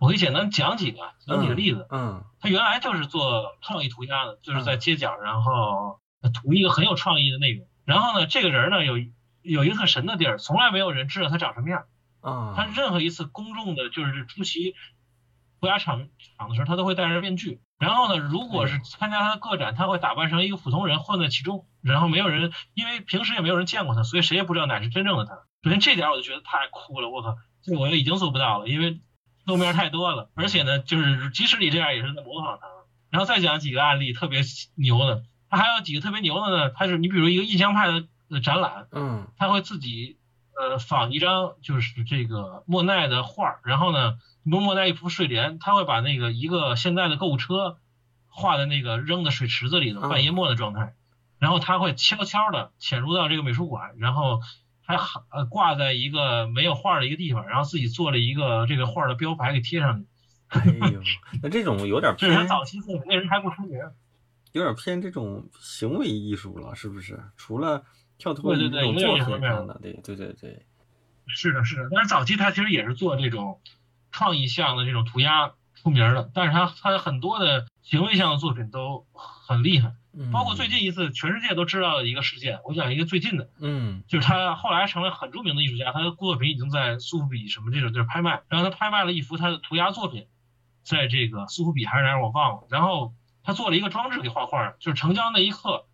[0.00, 1.86] 我可以简单讲几个，讲几个例子。
[1.90, 6.00] 嗯他原来就是做创意涂鸦的，就是在街角，然后
[6.32, 7.68] 涂一个很有创意的内容。
[7.84, 8.98] 然后呢，这个人呢有
[9.42, 11.84] 有一个特神的地儿，从来没有人知道他长什么样。
[12.20, 14.74] 啊，他任何一次公众的，就是出席
[15.60, 17.60] 涂鸦场场的时候，他都会戴着面具。
[17.78, 25.34] 然后呢，如果是参加他的个展，他会打扮成一个普通人混在其中，然后没有人，因为平时也没有人见过他，所以谁也不知道哪是真正的他。
[25.62, 29.00] 首先这点我就觉得太酷了，我靠，这我已经做不到了，因为
[29.44, 32.66] 露面太多了，而且呢，就是即使你这样也是在模仿他。
[33.10, 34.42] 然后再讲几个案例特别
[34.76, 40.18] 牛的，他还有几个特别牛的呢，他是你比如一个印象派的呃展览，嗯他会自己
[40.56, 47.78] 呃仿一张就是这个莫奈的画儿，然后呢，比如莫奈一幅睡莲，他会把那个一个现在的购物车
[48.28, 50.94] 画在那个扔的水池子里的嗯半淹没的状态，
[51.38, 54.40] 然后他会悄悄的潜入到这个美术馆，然后
[54.82, 60.06] 还好呃挂在一个没有画儿的一个地方，然后自己做了一个这个画儿的标牌给贴上去。
[60.48, 61.00] 哎呦，
[61.42, 63.78] 那这种有点这是他偏，早期作品，那人还不出名。
[64.52, 67.22] 有点偏这种行为艺术了，是不是？
[67.36, 67.84] 除了
[68.18, 70.66] 跳脱对于这种作对对有点品上的，对对对对，
[71.28, 73.60] 是的，是的，但是早期他其实也是做这种
[74.12, 80.30] 创意向的这种涂鸦出名的，但是他他很多的行为向的作品都很厉害，嗯。
[80.30, 84.02] 包括最近一次全世界都知道的一个事件，我讲一个最近的，嗯。
[84.06, 90.26] 就是他后来成为很著名的艺术家，他的作品已经在苏富比什么这种地儿拍卖，然后他拍卖了一幅他的涂鸦作品，
[90.82, 95.86] 在这个苏富比还是哪儿我忘了，然后他做了一个装置给画画，就是成交那一刻，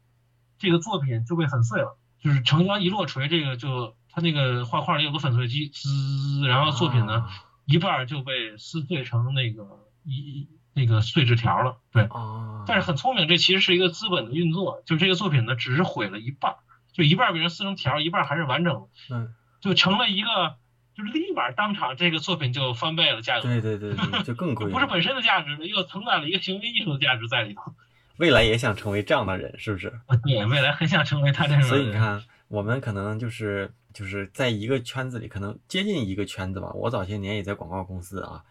[0.58, 7.28] 这个作品就被粉碎了，就是成交一落锤，这个就他那个画画里有个粉碎机，滋，然后作品呢、
[7.66, 9.66] 一半儿就被撕碎成那个
[10.04, 12.04] 一那个碎纸条了，对。
[12.04, 16.58] 啊，但是很聪明，这其实是一个资本的运作，就这个作品呢，只是毁了一半儿，
[16.92, 20.56] 就一半儿被人撕成条儿，一半儿还是完整的，嗯，就成了一个，
[20.96, 27.74] 就是立马当场这个作品就翻倍了价格，对对对对，就更贵，不是本身的价值，又承载了一个行为艺术的价值在里头。
[28.18, 29.92] 未来也想成为这样的人，是不是？
[30.24, 31.68] 对，未来很想成为他这种人。
[31.68, 36.72] 所以你看，我们可能就是就是在一个圈子里，可能接近一个圈子吧。
[36.72, 38.44] 我早些年也在广告公司啊，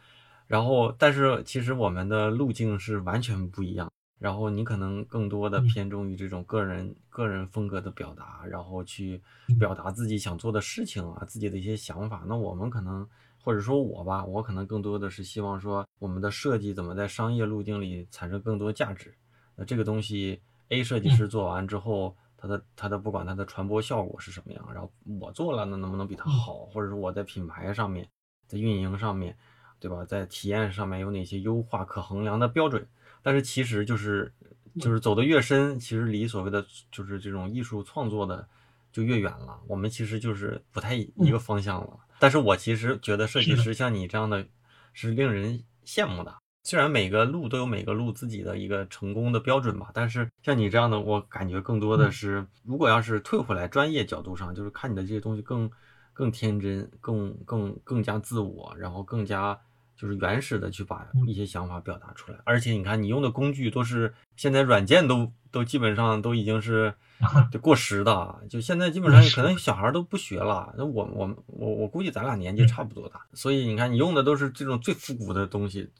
[0.48, 3.92] 然后但是其实我们的路径是完全不一样。
[4.18, 12.24] 然后你可能更多的嗯偏重于这种个人、个人风格的表达，然后去嗯表达自己想做的事情啊，自己的一些想法。
[12.26, 13.06] 那我们可能
[13.44, 19.14] 或者说我吧，我可能更多的是希望说我们的设计怎么在商业路径里产生更多价值。
[19.58, 28.08] 那这个东西 A 设计师做完之后，它的它的不管它的传播效果是什么样，然后我做了，那能不能比它好，或者说我在品牌上面，
[28.48, 29.36] 在运营上面，
[29.80, 32.88] 对吧，在体验上面有哪些优化可衡量的标准？
[33.24, 34.32] 但是其实就是
[34.80, 38.48] 就是走得越深，其实离所谓的就是这种艺术创作的
[38.92, 39.60] 就越远了。
[39.68, 41.98] 我们其实就是不太一个方向了。
[42.20, 44.46] 但是我其实觉得设计师像你这样的，
[44.94, 46.36] 是令人羡慕的。
[46.66, 55.70] 虽然每个路都有每个路自己的一个成功的标准吧，但是像你这样的，我感觉更多的是，如果要是退回来专业角度上，就是看你的这些东西更
[56.12, 59.56] 更天真，更更更加自我，然后更加
[59.96, 62.40] 就是原始的去把一些想法表达出来。
[62.46, 66.92] 而且你看，你用的工具都是现在软件都都基本上都已经是
[67.54, 70.74] 就过时的，就现在基本上可能小孩都不学了。
[70.76, 75.92] 那我我我我估计咱俩年纪差不多大，所以你看你用的都是这种最复古的东西。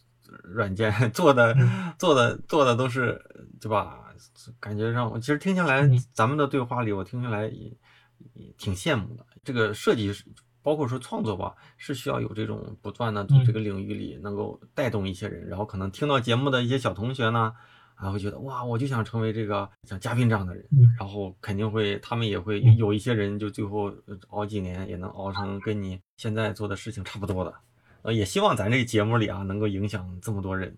[0.44, 1.56] 软件 做的
[1.98, 3.22] 做的做的都是
[3.60, 4.02] 对吧？
[4.60, 7.72] 感觉让我，其实听下来，咱们的对话里，我听下来也
[8.34, 9.26] 也挺羡慕的。
[9.44, 10.12] 这个设计
[10.62, 17.54] 包括说创作吧，是需要有这种不断的从这个领域里能够带动一些人，然后可能听到节目的一些小同学呢，
[17.96, 20.96] 啊，会觉得哇，我就想成为这个像嘉宾这样的人，嗯。
[20.98, 22.78] 然后肯定会，他们也会嗯。
[22.78, 27.54] 有一些人就最后呃熬几年也能熬成跟你现在做的事情差不多的，
[28.06, 30.78] 呃，也希望咱这个节目里啊能够影响这么多人。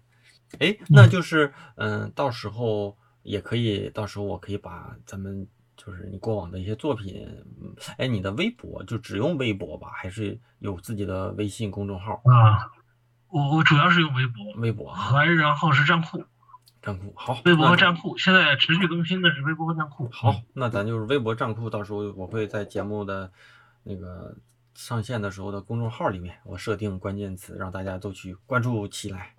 [0.59, 7.27] 哎，那就是嗯，到时候也可以，到时候我可以把咱们就是你过往的一些作品，
[7.61, 12.13] 嗯，哎，你的微博就只用微博吧，还是有自己的微信公众号？
[12.23, 12.71] 啊，
[13.27, 16.23] 我我主要是用微博，微博啊，还然后是站酷，
[16.81, 20.07] 站库好，微博和站酷，现在持续更新的是微博和站酷。
[20.13, 23.29] 好，那咱就是微博站库，到时候我会在节目的
[23.83, 24.33] 那个
[24.77, 29.33] 上线的时候的公众号里面，我设定关键词，让大家都去关注起来。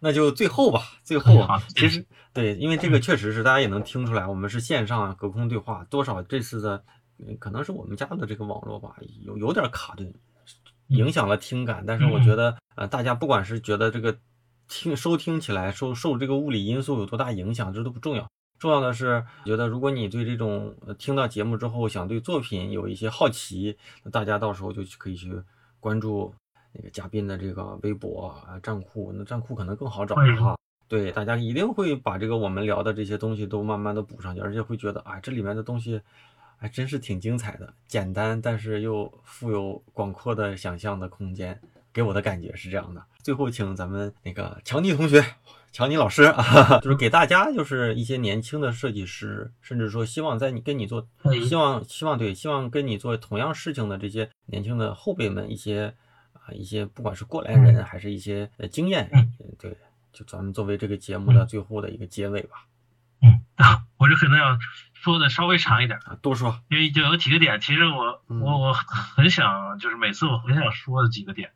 [0.00, 6.82] 那就最后吧，最后 啊，其实对，因为这个确实是大家也能听出来，我们是线上隔空对话，多少这次的
[7.18, 10.10] 呃可能是我们家的这个网络吧，有有点卡顿，
[10.86, 11.84] 影响了听感。
[11.86, 14.18] 但是我觉得呃，大家不管是觉得这个
[14.68, 18.26] 听收听起来受受这个物理因素有多大影响，这都不重要。
[18.62, 25.34] 重要的是，觉得如果你对这种呃听到节目之后想对作品有一些好奇，那大家到时候就去可以去
[25.80, 26.32] 关注
[26.72, 30.56] 那个嘉宾的这个微博啊、站酷，那站酷可能更好找哈。
[30.86, 36.00] 对，大家一定会把这个我们聊的这些东西都慢慢的补上去，而且会觉得啊，这里面的东西
[36.56, 41.60] 还真是挺精彩的，简单但是又富有广阔的想象的空间，
[41.92, 43.04] 给我的感觉是这样的。
[43.24, 45.20] 最后，请咱们那个强尼同学。
[45.72, 51.08] 乔尼老师啊， 就是给大家，就是一些年轻的设计师，甚至说希望在你跟你做，
[51.48, 55.94] 希望希望对，希望跟你做同样事情的这些年轻的后辈们一些
[56.34, 59.32] 啊一些，不管是过来人还是一些呃经验，嗯。
[59.58, 59.74] 对，
[60.12, 62.66] 就咱们作为这个节目的最后的一个结尾吧，
[63.22, 63.40] 嗯，
[63.96, 64.58] 我这可能要
[64.92, 68.42] 说的稍微长一点，啊，多说，因为就有几个点，其实我嗯。
[68.42, 71.50] 我我很想，就是每次我很想说的几个点。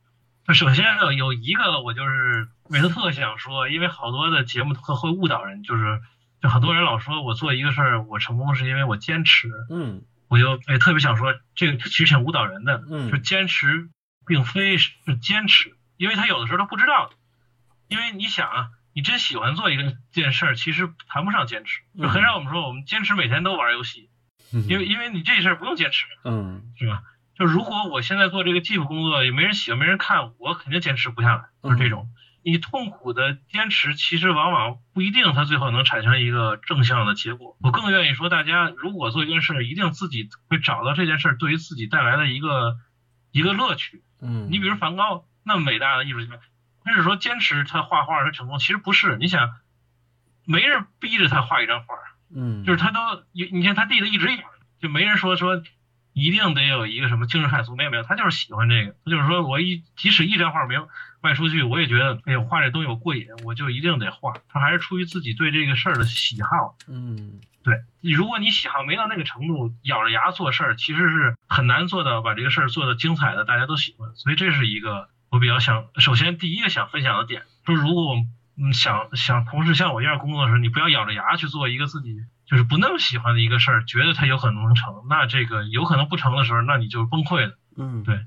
[0.46, 6.00] 就首先有有一个我就是每次特想说，因为好多的节目会会误导人，就是
[6.40, 13.88] 就很多人老说我做一个事儿我成功是因为我坚持，嗯我就也特别想说这个其实挺误导人的，嗯就坚持
[14.26, 17.11] 并非是坚持，因为他有的时候他不知道，
[17.88, 24.11] 因为你想啊，你真喜欢做一个件事儿，其实谈不上坚持，就很少我们说我们坚持每天都玩游戏，
[24.50, 27.02] 因为因为你这事儿不用坚持，嗯是吧？
[27.38, 32.09] 就如果我现在做这个技术工作也没人喜欢，没人看，我肯定坚持不下来，就是这种。
[32.47, 37.57] 你痛苦的坚持，其实往往不一定它最后能产生一个正向的结果。
[37.61, 42.77] 我更愿意说，大家如果做一件事，一定自己会找到这件事对于自己带来的一个
[43.33, 44.05] 一个乐趣。
[44.23, 46.39] 嗯，你比如梵高那么伟大的艺术家，
[46.85, 49.17] 他是说坚持他画画他成功，其实不是。
[49.17, 49.51] 你想，
[50.45, 51.97] 没人逼着他画一张画，
[52.33, 53.01] 嗯就是他都
[53.33, 54.45] 你你看他弟弟一直演，
[54.81, 55.61] 就没人说说
[56.16, 60.88] 一定得有一个什么惊世骇俗，没有没有，他就是喜欢这个，他就是说我一即使一张画没有
[61.20, 64.33] 卖出去，我也觉得哎呦画这东西我过瘾，我就一定得画。
[64.48, 66.74] 他还是出于自己对这个事儿的喜好。
[66.88, 74.09] 嗯对，如果你喜好没到那个程度，咬着牙做事儿，其实是很难做到把这个事儿做的精彩的，大家都喜欢。
[74.14, 78.24] 所以这是一个我比较想，首先第一个想分享的点，说如果我们
[78.57, 82.16] 嗯想想同事像我一样工作的时候，你不要咬着牙去做一个自己
[82.47, 88.21] 就是不那么喜欢的一个事儿，觉得它有可能能成，那这个有可能不成的时候，那你就是崩溃了嗯对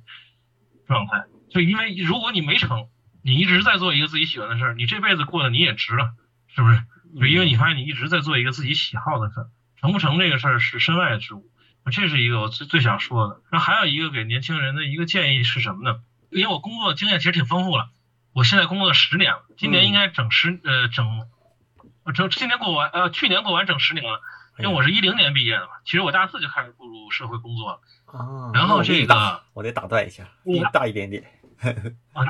[0.85, 1.25] 状态。
[1.49, 2.87] 就因为如果你没成，
[3.23, 6.11] 你一直在做一个自己喜欢的事儿，你这辈子过得你也值了，
[6.47, 6.83] 是不是？
[7.19, 9.47] 就因为你发现你一直在做一个自己喜好的事儿，
[9.79, 11.49] 成不成这个事儿是身外之物，
[11.91, 13.41] 这是一个我最最想说的。
[13.51, 16.01] 然后还有一个给年轻人的一个建议是什么呢？
[16.29, 17.89] 因为我工作经验其实挺丰富了，
[18.33, 21.07] 我现在工作了十年了，今年应该整十呃整，
[22.11, 24.21] 今年过完呃去年过完整十年了，
[24.57, 27.79] 因为我是一零年毕业的嘛，其实我大四就开始步入社会工作了。
[28.05, 31.23] 啊，然后这个我得打断一下，你大一点点，
[32.13, 32.25] 啊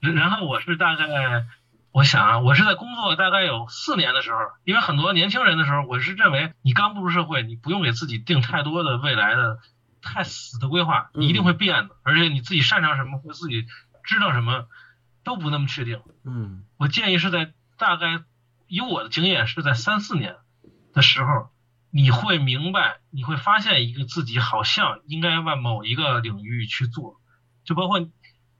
[0.00, 1.46] 然后我是大概，
[1.90, 9.58] 我想啊，我是在工作大概有四年的时候，因为很多年轻人的时候，我是认为你刚步入社会，你不用给自己定太多的未来的
[10.02, 13.66] 太死的规划，你一定会变的，而且你自己擅长什么或自己
[14.04, 14.68] 知道什么
[15.24, 16.00] 都不那么确定。
[16.24, 18.20] 嗯我建议是在大概
[18.68, 20.36] 以我的经验是在三四年
[20.92, 21.50] 的时候，
[21.90, 27.20] 你会明白，你会发现一个自己好像应该往某一个领域去做，
[27.64, 28.06] 就包括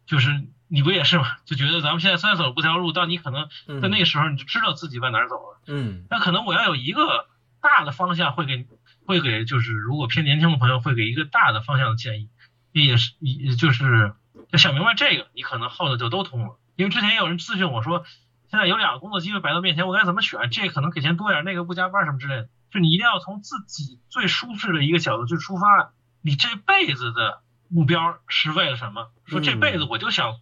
[0.07, 1.27] 就是你不也是吗？
[1.45, 5.61] 就觉得咱们现在虽然走不条路，但你可能嗯，在那个时候你就知道自己往哪儿走了。
[5.67, 7.27] 嗯那可能我要有一个
[7.61, 8.67] 大的方向，会给
[9.05, 12.31] 会给就是如果偏年轻的朋友会给一个大的方向的建议，
[12.73, 14.15] 也是也就是
[14.51, 16.59] 要想明白这个，你可能后头就都通了。
[16.77, 18.05] 因为之前也有人咨询我说，
[18.51, 20.51] 现在有两个工作机会摆到面前，我该怎么选？
[20.51, 22.49] 这可能给钱多点，那个不加班什么之类的。
[22.71, 25.93] 就你一定要从自己最舒适的一个角度去出发，
[26.23, 29.09] 你这辈子的目标是为了什么？
[29.25, 30.35] 说这辈子我就想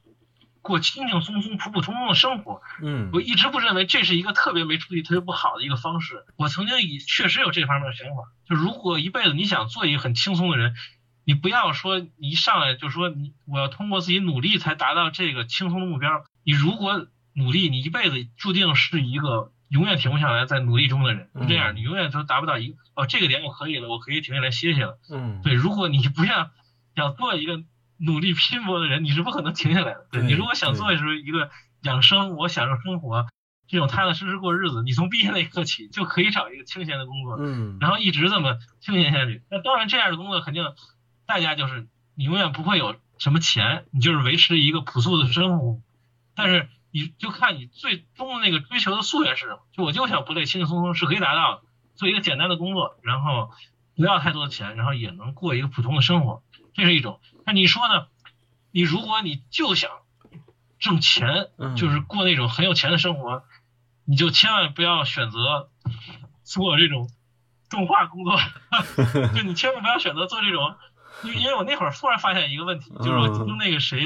[0.62, 2.60] 过轻轻松松、普普通通的生活。
[2.82, 6.24] 嗯我一直不认为这是一个特别没出息、特别不好的一个方式。
[6.36, 10.74] 我曾经也确实有这方面的想法，就如果一辈子你想做一个很轻松的人，
[11.24, 16.24] 你不要说你一上来就说你我要通过自己努力才达到这个轻松的目标。
[16.42, 21.28] 你如果努力，你一辈子注定是一个永远停不下来在努力中的人。
[21.34, 24.98] 就这样，嗯你永远都达不到一个哦这个点我可以了，我可以停下来歇歇了。
[25.10, 26.50] 嗯，对，如果你不想
[26.94, 27.62] 想做一个
[27.98, 30.06] 努力拼搏的人，你是不可能停下来的。
[30.10, 31.50] 对对你如果想做的是一个
[31.82, 33.26] 养生，我享受生活，
[33.66, 39.42] 这种踏踏实实过日子，你从毕业那一刻起就可以找一个清闲的工作，嗯，然后一直这么清闲下去。
[39.50, 40.64] 那当然，这样的工作肯定
[41.26, 45.80] 代价就是你永远不会有什么钱，你就是维持一个朴素的生活。
[46.36, 51.62] 但是你就看你最终的那个追求的夙愿是什么，就我就想不累，轻轻松松是可以达到的，
[51.96, 53.50] 做一个简单的工作，然后
[53.96, 57.20] 不要太多的钱，然后也能过一个普通的生活，这是一种。
[57.44, 58.06] 那你说呢？
[58.70, 59.90] 你如果你就想
[60.78, 63.42] 挣钱，嗯就是过那种很有钱的生活，
[64.04, 65.70] 你就千万不要选择
[66.44, 67.10] 做这种
[67.70, 68.38] 动画工作，
[69.34, 70.76] 就你千万不要选择做这种，
[71.24, 74.04] 因为因为我那会儿突然发现一个问题，就是听那个谁，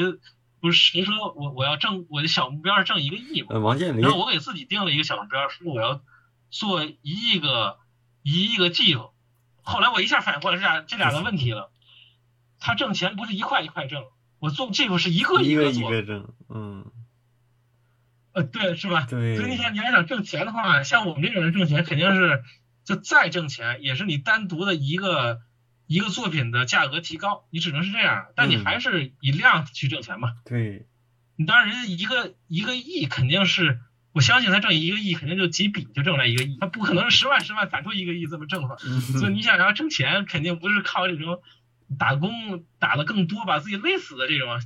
[0.60, 6.02] 不是谁说我我要挣我的小目标是挣一个亿嘛，呃，王健林然后我给自己定了一个小目标，说我要
[6.50, 7.78] 做一亿个
[8.22, 9.10] 一亿个 GIF。
[9.62, 11.70] 后来我一下反应过来这俩这俩个问题了，
[12.58, 14.04] 他挣钱不是一块一块挣，
[14.38, 16.86] 我做 GIF 是一个一个一个挣，嗯，
[18.32, 19.06] 呃，对，是吧？
[19.08, 22.42] 对所以你想，你要想挣钱的话，像我们这种人挣钱，肯定是
[22.84, 25.40] 就再挣钱，也是你单独的一个
[25.88, 28.26] 一个作品的价格提高，你只能是这样。
[28.36, 30.34] 但你嗯还是以量去挣钱嘛。
[30.44, 30.86] 对，
[31.34, 33.80] 你当然，人家一个一个亿肯定是，
[34.12, 38.76] 我相信他挣一个亿，肯定就几笔就挣来一个亿，他不可能是十万十万攒出一个亿这么挣出来。
[38.84, 41.42] 嗯所以你想要挣钱，肯定不是靠这种
[41.98, 44.62] 打工打的更多，把自己累死的这种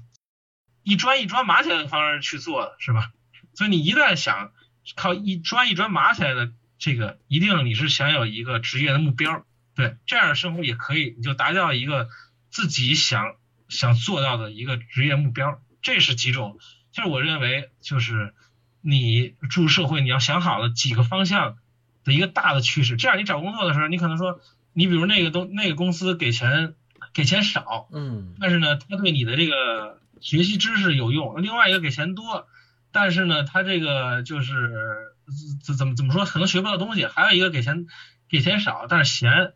[0.83, 3.13] 一砖一砖码起来的方式去做的，是吧？
[3.55, 4.53] 所以你一旦想
[4.97, 12.09] 靠一砖一砖码起来的这个，一定你是想有一个职业的目标，对，这样的生活也可以，你就达到一个
[12.51, 13.37] 自己想
[13.69, 15.61] 想做到的一个职业目标。
[15.81, 16.59] 这是几种，
[16.93, 18.35] 就是我认为就是
[18.81, 21.57] 你注入社会，你要想好了几个方向
[22.05, 24.41] 的一个大的趋势，这样你找工作的时候，你可能说，
[24.73, 26.75] 你比如那个都那个公司给钱
[27.13, 32.47] 给钱少，嗯但是呢，他对你的这个学习知识有用；另外一个给钱多，
[32.93, 35.15] 但是呢，他这个就是
[35.65, 37.87] 怎怎么怎么说，可能学不到东西；还有一个给钱
[38.29, 39.55] 给钱少，但是闲，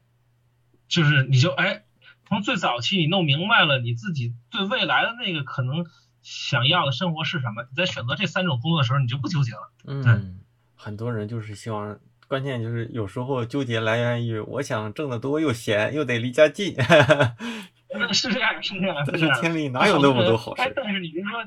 [0.89, 1.85] 就是你就哎，
[2.29, 5.87] 从最早期你弄明白了你自己对未来的那个可能
[6.23, 9.71] 想要的生活是什么，你在选择这三种工作的时候，你就不纠结了。
[9.87, 10.41] 嗯，
[10.75, 11.99] 很多人就是希望。
[12.29, 16.75] 关键就是有时候纠结来源于我想挣得多又闲又得离家近，
[18.13, 20.73] 是这样，是这样，但是天里哪有那么多好哎，事？
[20.75, 21.45] 但是你别说，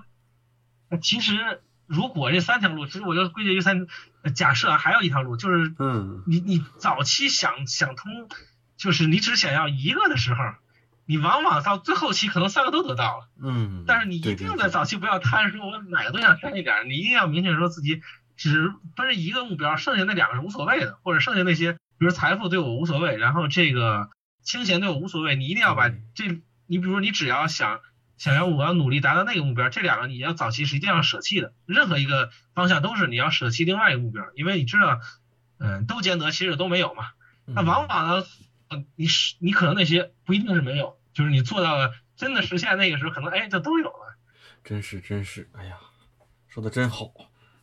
[0.88, 3.88] 呃其实如果这三条路，其实我就归结于三，
[4.22, 8.30] 呃假设啊还有一条路，就是嗯你你早期想想通，
[8.80, 10.40] 就是你只想要一个的时候，
[11.06, 13.30] 你往往到最后期可能三个都得到了。
[13.42, 18.02] 嗯，但是你一定在早期不要贪，说我哪个都想占一点儿，你一定要明确说自己
[18.38, 24.10] 只奔着一个目标，剩下那两个是无所谓的，或者剩下那些，比如财富对我无所谓，然后这个
[24.44, 27.82] 清闲对我无所谓，你一定要把这，你比如说你只要想
[28.18, 35.02] 想要我要努力达到那个目标，这两个你要早期是一定要舍弃的，任何一个方向都是你要舍弃另外一个目标，因为你知道，
[35.60, 37.10] 嗯，都兼得其实都没有嘛。
[37.46, 38.28] 那嗯往往呢，呃，
[38.96, 44.18] 你是你可能那些不一定是没有，就是你做到了真的实现那个时候，可能哎就都有了。
[44.64, 45.80] 真是真是，哎呀，
[46.48, 47.12] 说的真好。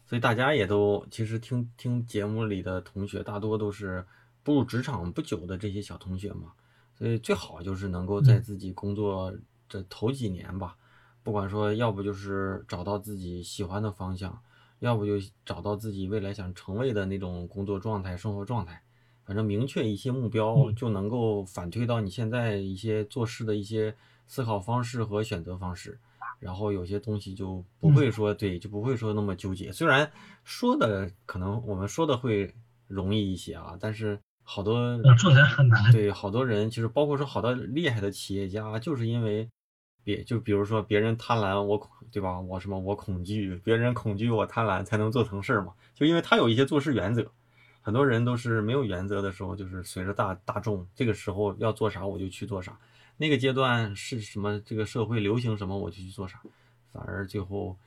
[0.06, 4.06] 所以大家也都其实听听节目里的同学，大多都是
[4.42, 6.52] 步入职场不久的这些小同学嘛。
[6.94, 9.36] 所以最好就是能够在嗯自己工作
[9.68, 10.76] 这头几年吧，
[11.22, 14.40] 不管说要不就是找到自己喜欢的方向，
[14.78, 18.82] 要不就找到自己未来想成为的那种工作状态、生活状态。
[19.26, 23.94] 反正明确一些目标，嗯就能够反推到你现在一些做事的一些
[24.26, 25.98] 思考方式和选择方式。
[26.38, 29.72] 然后有些东西就不会说、对，就不会说那么纠结。
[29.72, 30.10] 虽然
[30.44, 32.54] 说的可能我们说的会
[32.86, 35.90] 容易一些啊，但是好多做起来很难。
[35.92, 39.48] 对好多人，其实包括说好多厉害的企业家，就是因为
[40.04, 42.38] 别就比如说别人贪婪，我恐对吧？
[42.38, 45.72] 我什么我恐惧，别人恐惧我贪婪，才能做成事儿嘛。
[45.94, 47.32] 就因为他有一些做事原则。
[47.86, 52.76] 很多人都是没有原则的时候，就是随着大大众，这个时候要做啥我就去做啥。
[53.16, 54.58] 那个阶段是什么？
[54.58, 56.40] 这个社会流行什么我就去做啥，
[56.92, 57.78] 反而最后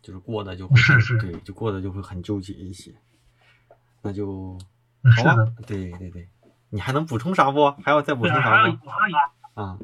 [0.00, 2.94] 就是过的就会是是对，就过的就会很纠结一些。
[4.00, 4.56] 那就
[5.16, 6.28] 好吧，，对对对，
[6.70, 7.72] 你还能补充啥不？
[7.82, 8.78] 还要再补充啥吗？
[9.54, 9.76] 啊，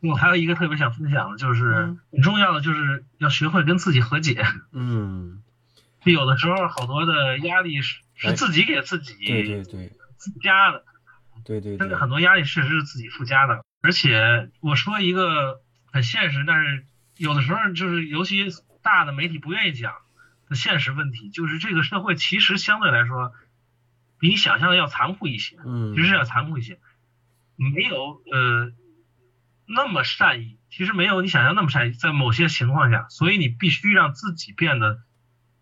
[0.00, 4.42] 我还有一个特别想分享的，就是嗯很重要的，就是要学会跟自己和解。
[4.72, 5.42] 嗯，
[6.02, 10.84] 就有的时候好多的压力是哎是自己给自己对对对附加的，
[11.44, 13.64] 对对对真的，很多压力确实是自己附加的。
[13.82, 15.60] 而且我说一个
[15.90, 16.84] 很现实，但是
[17.16, 18.46] 有的时候就是尤其
[18.82, 19.94] 大的媒体不愿意讲
[20.48, 23.32] 的现实问题，就是这个社会其实相对来说
[24.18, 26.78] 比你想象的要残酷一些，嗯，其实要残酷一些，
[27.56, 28.72] 没有呃
[29.66, 34.98] 那么善意，其实没有你想象那么善意，在某些情况下，所以你必须让自己变得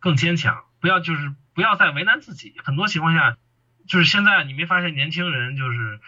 [0.01, 2.55] 更坚强，不要就是不要再为难自己。
[2.63, 3.37] 很多情况下，
[3.89, 5.99] 就是现在你没发现年轻人就是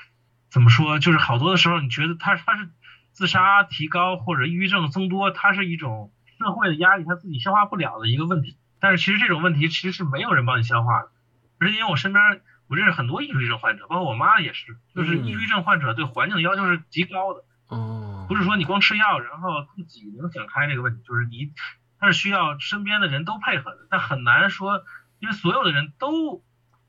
[0.49, 2.71] 怎么说，就是好多的时候你觉得他他是
[3.11, 8.59] 自杀提高或者抑郁症增多，它是一种社会的压力，他自己消化不了的一个问题。
[8.79, 11.11] 但是其实这种问题其实是没有人帮你消化的，
[11.59, 12.23] 而且因为我身边
[12.69, 17.43] 我认识很多抑郁症患者，包括我妈也是，就是嗯抑郁症患者对环境的要求是极高的。
[17.67, 21.51] 哦，不是说你光吃药，然后自己能想开这个问题，就是你，
[21.99, 24.85] 他是需要身边的人都配合的，但很难说，
[25.21, 26.43] 因为所有的人都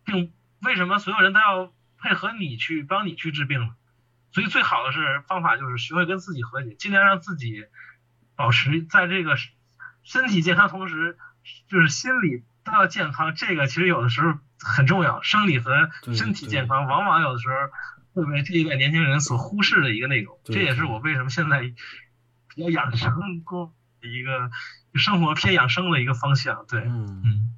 [0.04, 3.76] 病为什么所有人都要配合你去帮你去治病呢？
[4.32, 7.66] 所以最好的是方法就是学会跟自己和解，尽量让自己
[8.36, 9.36] 保持在这个
[10.04, 11.18] 身体健康同时，
[11.68, 13.36] 就是心理都要健康。
[13.36, 17.56] 这个其实有的时候很重要，生理和身体健康往往有的时候。
[18.14, 24.52] 会被这一代年轻人所忽视的一个内容，这也是我为什么现在比较养生过一个
[24.96, 26.66] 生活偏养生的一个方向。
[26.68, 27.56] 对，嗯嗯，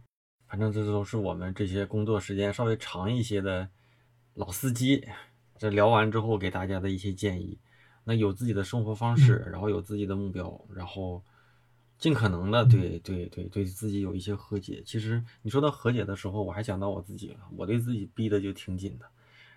[0.54, 3.68] 反正这都是我们这些工作时间稍微长一些的
[4.36, 5.04] 老司机，
[5.58, 7.58] 这聊完之后给大家的一些建议。
[8.04, 11.24] 那有自己的生活方式，然后有自己的目标，然后
[11.98, 14.84] 尽可能的对对对对自己有一些和解。
[14.86, 19.08] 其实你说到和解的时候，我还想到我自己了，我对自己逼的就挺紧的，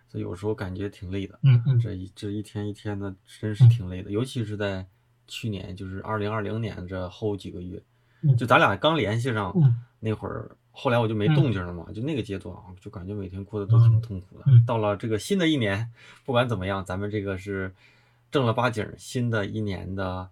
[0.09, 1.39] 所以有时候感觉挺累的。
[1.43, 4.87] 嗯嗯，这一这一天一天的，真是挺累的，尤其是在
[5.29, 7.83] 去年，就是二零二零年这后几个月，
[8.23, 14.45] 嗯就咱俩刚联系上嗯那会儿，后来我就没动静了嘛，就那个阶段啊，就感觉每天过得都嗯挺痛苦的。
[14.67, 15.91] 到了这个新的一年，
[16.27, 17.75] 不管怎么样，咱们这个是
[18.31, 20.29] 正儿八经新的一年的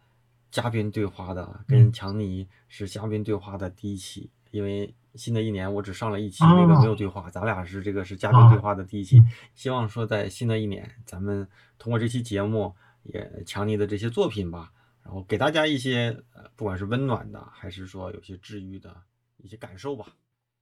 [0.50, 4.94] 嘉宾对话的，跟嗯强尼是嘉宾对话的第一期，因为。
[5.14, 9.22] 新的一年，我只上了一期，哦那个没有对话，咱俩是这个是嘉宾对话的第一期。
[9.54, 11.46] 希望说在新的一年，咱们
[11.78, 12.74] 通过这期节目，
[13.04, 14.72] 也强尼的这些作品吧，
[15.04, 18.92] 然后给大家一些呃，不管是温暖的，还是说有些治愈的
[19.36, 20.06] 一些感受吧。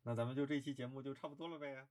[0.04, 1.86] 那咱们就这期节目就差不多了呗。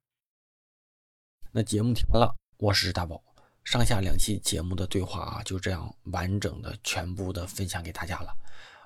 [1.53, 3.23] 那节目听完了，我是大宝，
[3.63, 8.35] 上下两期节目的对话啊，就这样完整的全部的分享给大家了。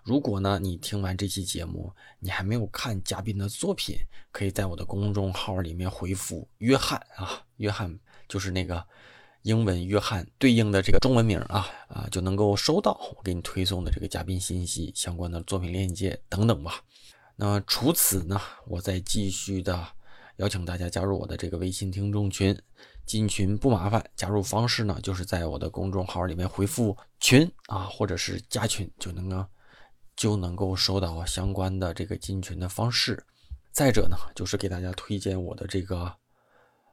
[0.04, 3.98] 如果呢，你听完这期节目，你还没有看嘉宾的作品，
[4.32, 8.86] 可以在我的公众号里面回复“约翰”啊，约翰就是那个
[9.42, 16.84] 英文约翰对应的这个中文名啊啊，就能够收到我给你推送的这个嘉宾信息、相关的作品链接等等吧。
[17.36, 19.88] 那除此呢，我再继续的
[20.38, 22.58] 邀请大家加入我的这个微信听众群，
[23.06, 29.46] 进群不麻烦，加入方式呢就是在我的公众号里面回复“群”啊，或者是加群就能够。
[30.18, 33.22] 就能够收到相关的这个进群的方式。
[33.74, 36.10] 再者呢，就是给大家推荐我的这个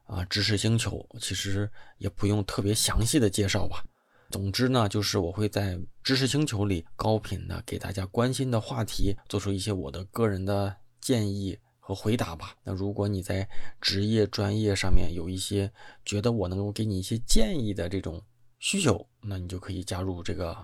[0.06, 3.84] 啊知识星球，其实也不用特别详细的介绍吧。
[4.32, 12.56] 总之呢，就是我会在知识星球里高频的给大家关心的话题做出一些我的个人的建议和回答吧。
[12.64, 13.46] 那如果你在
[13.78, 15.70] 职业专业上面有一些
[16.06, 18.20] 觉得我能够给你一些建议的这种
[18.58, 20.56] 需求，那你就可以加入这个。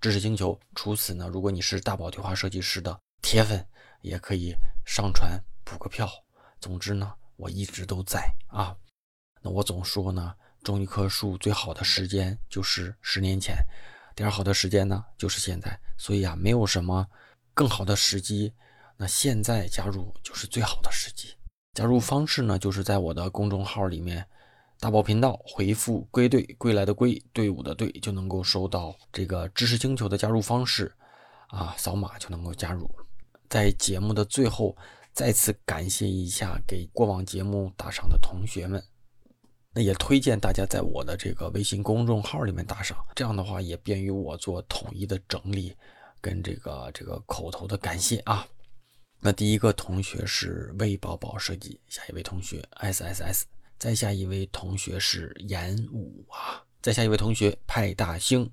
[0.00, 0.58] 知识星球。
[0.74, 3.62] 除此呢，如果你是大宝对话设计师的铁粉，
[4.00, 4.54] 也可以
[4.86, 6.08] 上传补个票。
[6.58, 8.74] 总之呢，我一直都在啊。
[9.42, 13.56] 那我总说呢，种一棵树最好的时间就是十年前，
[14.14, 15.78] 第二好的时间呢就是现在。
[15.96, 17.06] 所以啊，没有什么
[17.54, 18.52] 更好的时机。
[18.96, 21.34] 那现在加入就是最好的时机。
[21.74, 24.26] 加入方式呢，就是在我的公众号里面。
[24.82, 30.90] 大宝频道回复“归队”，归来的归，队伍的队，就能够收到这个知识星球的加入方式，
[31.48, 32.90] 啊，扫码就能够加入。
[33.50, 34.74] 在节目的最后，
[35.12, 38.82] 再次感谢一下给过往节目打赏的同学们。
[39.72, 45.76] 那也推荐大家在我的这个微信公众号里面打赏，这样的话也便于我做统一的整理
[46.20, 48.46] 跟这个这个口头的感谢啊。
[49.20, 53.46] 那第一个同学是魏宝宝设计，下一位同学 S S S。
[53.78, 58.50] 再下一位同学是严武啊，再下一位同学派大星、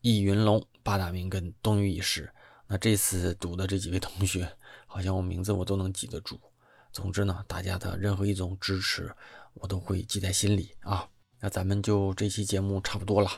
[0.00, 2.32] 易云龙、八大明跟东隅已逝。
[2.66, 4.50] 那这次读的这几位同学，
[4.86, 6.40] 好像我名字我都能记得住。
[6.92, 9.14] 总之呢，大家的任何一种支持，
[9.54, 11.06] 我都会记在心里啊。
[11.40, 13.30] 那咱们就这期节目差不多了，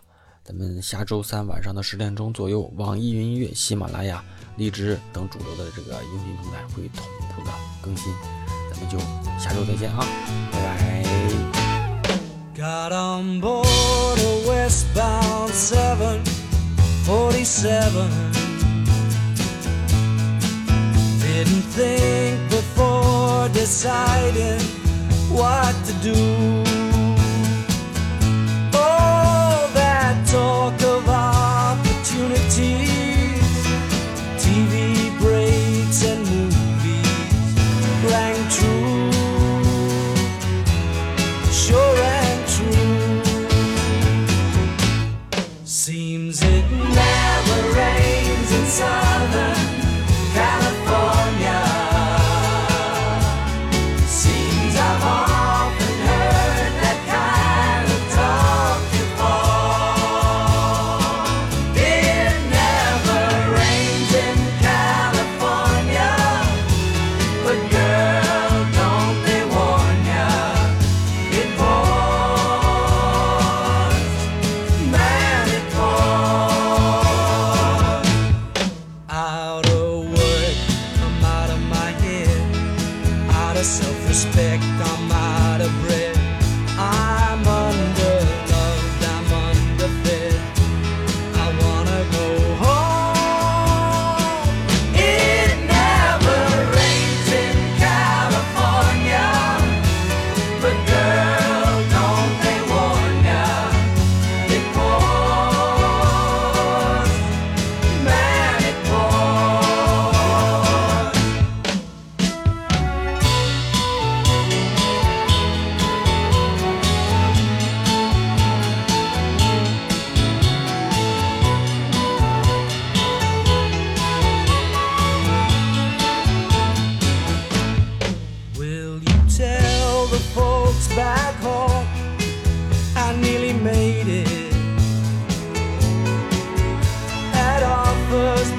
[0.44, 4.24] 咱们下周三晚上的十点钟左右，网易云音乐、喜马拉雅、
[4.56, 7.04] 荔枝等主流的这个音频平台会同
[7.34, 7.50] 步的
[7.82, 8.14] 更新。
[8.70, 8.98] 咱们就
[9.38, 10.06] 下周再见啊，
[10.52, 11.02] 拜拜。
[12.54, 18.08] Got on board a westbound 747.
[21.20, 24.60] Didn't think before deciding
[25.30, 26.14] what to do.
[28.74, 32.85] All that talk of opportunities,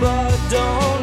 [0.07, 0.96] but don't